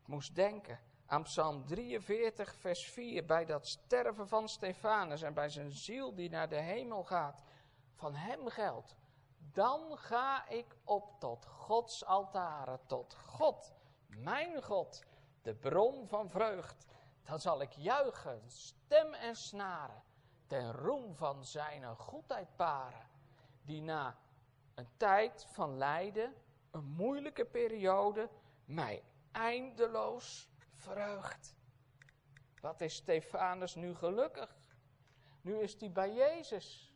Ik 0.00 0.06
moest 0.06 0.34
denken 0.34 0.80
aan 1.06 1.22
Psalm 1.22 1.66
43, 1.66 2.54
vers 2.54 2.90
4, 2.90 3.24
bij 3.24 3.44
dat 3.44 3.66
sterven 3.66 4.28
van 4.28 4.48
Stefanus 4.48 5.22
en 5.22 5.34
bij 5.34 5.48
zijn 5.48 5.70
ziel 5.70 6.14
die 6.14 6.30
naar 6.30 6.48
de 6.48 6.60
hemel 6.60 7.04
gaat. 7.04 7.42
Van 7.94 8.14
hem 8.14 8.48
geldt, 8.48 8.96
dan 9.52 9.98
ga 9.98 10.48
ik 10.48 10.76
op 10.84 11.20
tot 11.20 11.46
Gods 11.46 12.04
altaren, 12.04 12.80
tot 12.86 13.14
God, 13.14 13.74
mijn 14.06 14.62
God, 14.62 15.02
de 15.42 15.54
bron 15.54 16.08
van 16.08 16.30
vreugd. 16.30 16.86
Dan 17.24 17.40
zal 17.40 17.60
ik 17.60 17.72
juichen, 17.72 18.42
stem 18.46 19.14
en 19.14 19.36
snaren, 19.36 20.02
ten 20.46 20.72
roem 20.72 21.14
van 21.16 21.44
zijn 21.44 21.96
goedheid 21.96 22.56
paren, 22.56 23.08
die 23.62 23.82
na 23.82 24.16
een 24.74 24.88
tijd 24.96 25.46
van 25.52 25.76
lijden, 25.76 26.34
een 26.70 26.84
moeilijke 26.84 27.44
periode, 27.44 28.28
mij 28.64 29.04
eindeloos 29.32 30.48
verheugt. 30.74 31.56
Wat 32.60 32.80
is 32.80 32.94
Stefanus 32.94 33.74
nu 33.74 33.94
gelukkig? 33.94 34.56
Nu 35.40 35.58
is 35.58 35.80
hij 35.80 35.92
bij 35.92 36.12
Jezus. 36.12 36.94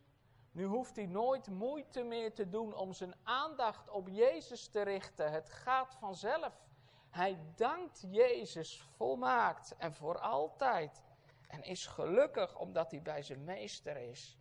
Nu 0.53 0.65
hoeft 0.65 0.97
hij 0.97 1.07
nooit 1.07 1.49
moeite 1.49 2.03
meer 2.03 2.35
te 2.35 2.49
doen 2.49 2.75
om 2.75 2.93
zijn 2.93 3.15
aandacht 3.23 3.91
op 3.91 4.09
Jezus 4.09 4.69
te 4.69 4.83
richten. 4.83 5.33
Het 5.33 5.51
gaat 5.51 5.95
vanzelf. 5.95 6.68
Hij 7.11 7.39
dankt 7.55 8.05
Jezus 8.11 8.81
volmaakt 8.81 9.77
en 9.77 9.95
voor 9.95 10.19
altijd. 10.19 11.03
En 11.49 11.63
is 11.63 11.87
gelukkig 11.87 12.59
omdat 12.59 12.91
hij 12.91 13.03
bij 13.03 13.23
zijn 13.23 13.45
meester 13.45 13.97
is. 13.97 14.39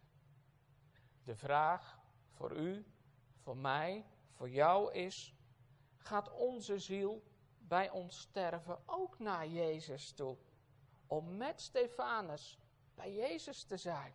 De 1.23 1.35
vraag 1.35 1.99
voor 2.31 2.55
u, 2.55 2.85
voor 3.37 3.57
mij, 3.57 4.05
voor 4.31 4.49
jou 4.49 4.93
is: 4.93 5.35
gaat 5.97 6.31
onze 6.31 6.79
ziel 6.79 7.23
bij 7.57 7.89
ons 7.89 8.19
sterven 8.19 8.79
ook 8.85 9.19
naar 9.19 9.47
Jezus 9.47 10.11
toe? 10.11 10.37
Om 11.07 11.37
met 11.37 11.61
Stefanus 11.61 12.59
bij 12.95 13.13
Jezus 13.13 13.63
te 13.63 13.77
zijn. 13.77 14.13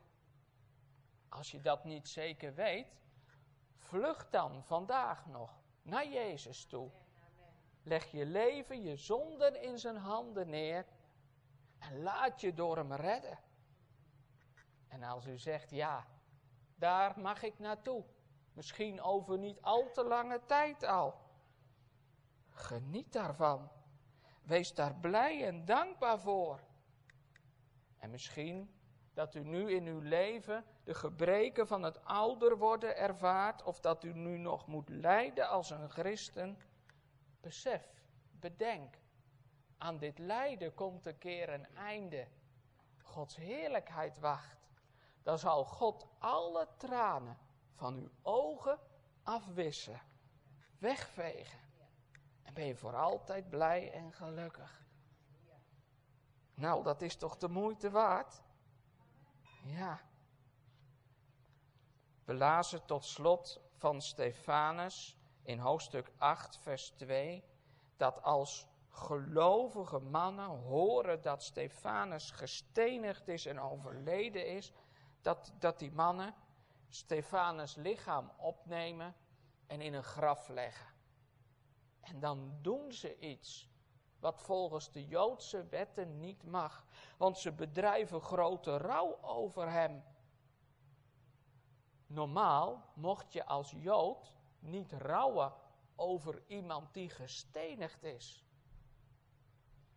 Als 1.28 1.50
je 1.50 1.60
dat 1.60 1.84
niet 1.84 2.08
zeker 2.08 2.54
weet, 2.54 2.96
vlucht 3.76 4.32
dan 4.32 4.64
vandaag 4.64 5.26
nog 5.26 5.60
naar 5.82 6.08
Jezus 6.08 6.64
toe. 6.64 6.90
Leg 7.82 8.10
je 8.10 8.26
leven, 8.26 8.82
je 8.82 8.96
zonden 8.96 9.62
in 9.62 9.78
zijn 9.78 9.96
handen 9.96 10.48
neer 10.48 10.86
en 11.78 12.02
laat 12.02 12.40
je 12.40 12.54
door 12.54 12.76
hem 12.76 12.92
redden. 12.92 13.38
En 14.88 15.02
als 15.02 15.26
u 15.26 15.38
zegt, 15.38 15.70
ja, 15.70 16.06
daar 16.74 17.20
mag 17.20 17.42
ik 17.42 17.58
naartoe. 17.58 18.04
Misschien 18.52 19.00
over 19.00 19.38
niet 19.38 19.62
al 19.62 19.90
te 19.90 20.04
lange 20.04 20.40
tijd 20.46 20.84
al. 20.84 21.14
Geniet 22.50 23.12
daarvan. 23.12 23.70
Wees 24.42 24.74
daar 24.74 24.94
blij 24.94 25.46
en 25.46 25.64
dankbaar 25.64 26.20
voor. 26.20 26.60
En 27.98 28.10
misschien 28.10 28.74
dat 29.14 29.34
u 29.34 29.44
nu 29.44 29.70
in 29.70 29.86
uw 29.86 30.00
leven 30.00 30.64
de 30.84 30.94
gebreken 30.94 31.66
van 31.66 31.82
het 31.82 32.04
ouder 32.04 32.58
worden 32.58 32.96
ervaart, 32.96 33.62
of 33.62 33.80
dat 33.80 34.04
u 34.04 34.12
nu 34.12 34.38
nog 34.38 34.66
moet 34.66 34.88
lijden 34.88 35.48
als 35.48 35.70
een 35.70 35.90
christen. 35.90 36.58
Besef, 37.42 38.02
bedenk, 38.30 38.98
aan 39.78 39.98
dit 39.98 40.18
lijden 40.18 40.74
komt 40.74 41.06
een 41.06 41.18
keer 41.18 41.48
een 41.48 41.66
einde. 41.76 42.28
Gods 43.02 43.36
heerlijkheid 43.36 44.18
wacht. 44.18 44.70
Dan 45.22 45.38
zal 45.38 45.64
God 45.64 46.06
alle 46.18 46.68
tranen 46.76 47.38
van 47.74 47.94
uw 47.94 48.10
ogen 48.22 48.78
afwissen, 49.22 50.00
wegvegen. 50.78 51.58
En 52.42 52.54
ben 52.54 52.66
je 52.66 52.76
voor 52.76 52.96
altijd 52.96 53.48
blij 53.48 53.92
en 53.92 54.12
gelukkig. 54.12 54.86
Nou, 56.54 56.82
dat 56.82 57.02
is 57.02 57.16
toch 57.16 57.36
de 57.36 57.48
moeite 57.48 57.90
waard? 57.90 58.42
Ja. 59.64 60.00
We 62.24 62.34
lazen 62.34 62.86
tot 62.86 63.04
slot 63.04 63.60
van 63.76 64.00
Stefanus 64.00 65.21
in 65.42 65.58
hoofdstuk 65.58 66.12
8, 66.18 66.58
vers 66.58 66.90
2, 66.90 67.44
dat 67.96 68.22
als 68.22 68.66
gelovige 68.88 69.98
mannen 69.98 70.46
horen 70.46 71.22
dat 71.22 71.42
Stefanus 71.42 72.30
gestenigd 72.30 73.28
is 73.28 73.46
en 73.46 73.60
overleden 73.60 74.46
is, 74.46 74.72
dat, 75.20 75.52
dat 75.58 75.78
die 75.78 75.92
mannen 75.92 76.34
Stefanus 76.88 77.74
lichaam 77.74 78.32
opnemen 78.36 79.14
en 79.66 79.80
in 79.80 79.94
een 79.94 80.02
graf 80.04 80.48
leggen. 80.48 80.86
En 82.00 82.20
dan 82.20 82.58
doen 82.60 82.92
ze 82.92 83.18
iets 83.18 83.70
wat 84.18 84.42
volgens 84.42 84.92
de 84.92 85.06
Joodse 85.06 85.66
wetten 85.66 86.20
niet 86.20 86.44
mag, 86.44 86.86
want 87.16 87.38
ze 87.38 87.52
bedrijven 87.52 88.20
grote 88.20 88.76
rouw 88.76 89.18
over 89.22 89.70
hem. 89.70 90.04
Normaal 92.06 92.84
mocht 92.94 93.32
je 93.32 93.44
als 93.44 93.70
Jood 93.70 94.36
niet 94.62 94.92
rouwen 94.92 95.52
over 95.96 96.42
iemand 96.46 96.94
die 96.94 97.10
gestenigd 97.10 98.02
is. 98.02 98.44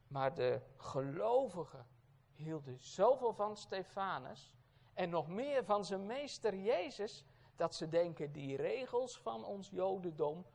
Maar 0.07 0.33
de 0.33 0.61
gelovigen 0.77 1.87
hielden 2.33 2.79
zoveel 2.79 3.33
van 3.33 3.57
Stefanus 3.57 4.53
en 4.93 5.09
nog 5.09 5.27
meer 5.27 5.65
van 5.65 5.85
zijn 5.85 6.05
meester 6.05 6.55
Jezus, 6.55 7.25
dat 7.55 7.75
ze 7.75 7.89
denken 7.89 8.31
die 8.31 8.55
regels 8.55 9.19
van 9.19 9.45
ons 9.45 9.69
Jodendom, 9.69 10.45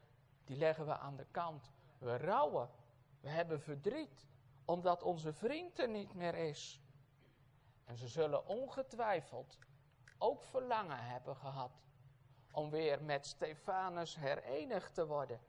die 0.44 0.56
leggen 0.56 0.86
we 0.86 0.98
aan 0.98 1.16
de 1.16 1.26
kant. 1.30 1.70
We 1.98 2.16
rouwen, 2.16 2.70
we 3.20 3.28
hebben 3.28 3.60
verdriet, 3.60 4.26
omdat 4.64 5.02
onze 5.02 5.32
vriend 5.32 5.78
er 5.78 5.88
niet 5.88 6.14
meer 6.14 6.34
is. 6.34 6.80
En 7.84 7.96
ze 7.96 8.08
zullen 8.08 8.46
ongetwijfeld 8.46 9.58
ook 10.18 10.42
verlangen 10.42 11.04
hebben 11.04 11.36
gehad 11.36 11.82
om 12.50 12.70
weer 12.70 13.02
met 13.02 13.26
Stefanus 13.26 14.16
herenigd 14.16 14.94
te 14.94 15.06
worden 15.06 15.40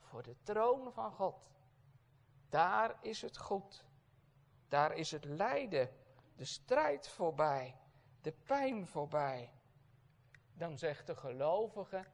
voor 0.00 0.22
de 0.22 0.36
troon 0.42 0.92
van 0.92 1.12
God. 1.12 1.50
Daar 2.48 2.96
is 3.00 3.22
het 3.22 3.36
goed. 3.38 3.84
Daar 4.68 4.94
is 4.94 5.10
het 5.10 5.24
lijden, 5.24 5.90
de 6.36 6.44
strijd 6.44 7.08
voorbij, 7.08 7.76
de 8.20 8.32
pijn 8.32 8.86
voorbij. 8.86 9.52
Dan 10.54 10.78
zegt 10.78 11.06
de 11.06 11.16
gelovige, 11.16 12.04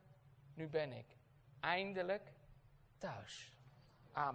nu 0.55 0.68
ben 0.68 0.92
ik 0.92 1.16
eindelijk 1.61 2.33
thuis. 2.98 3.59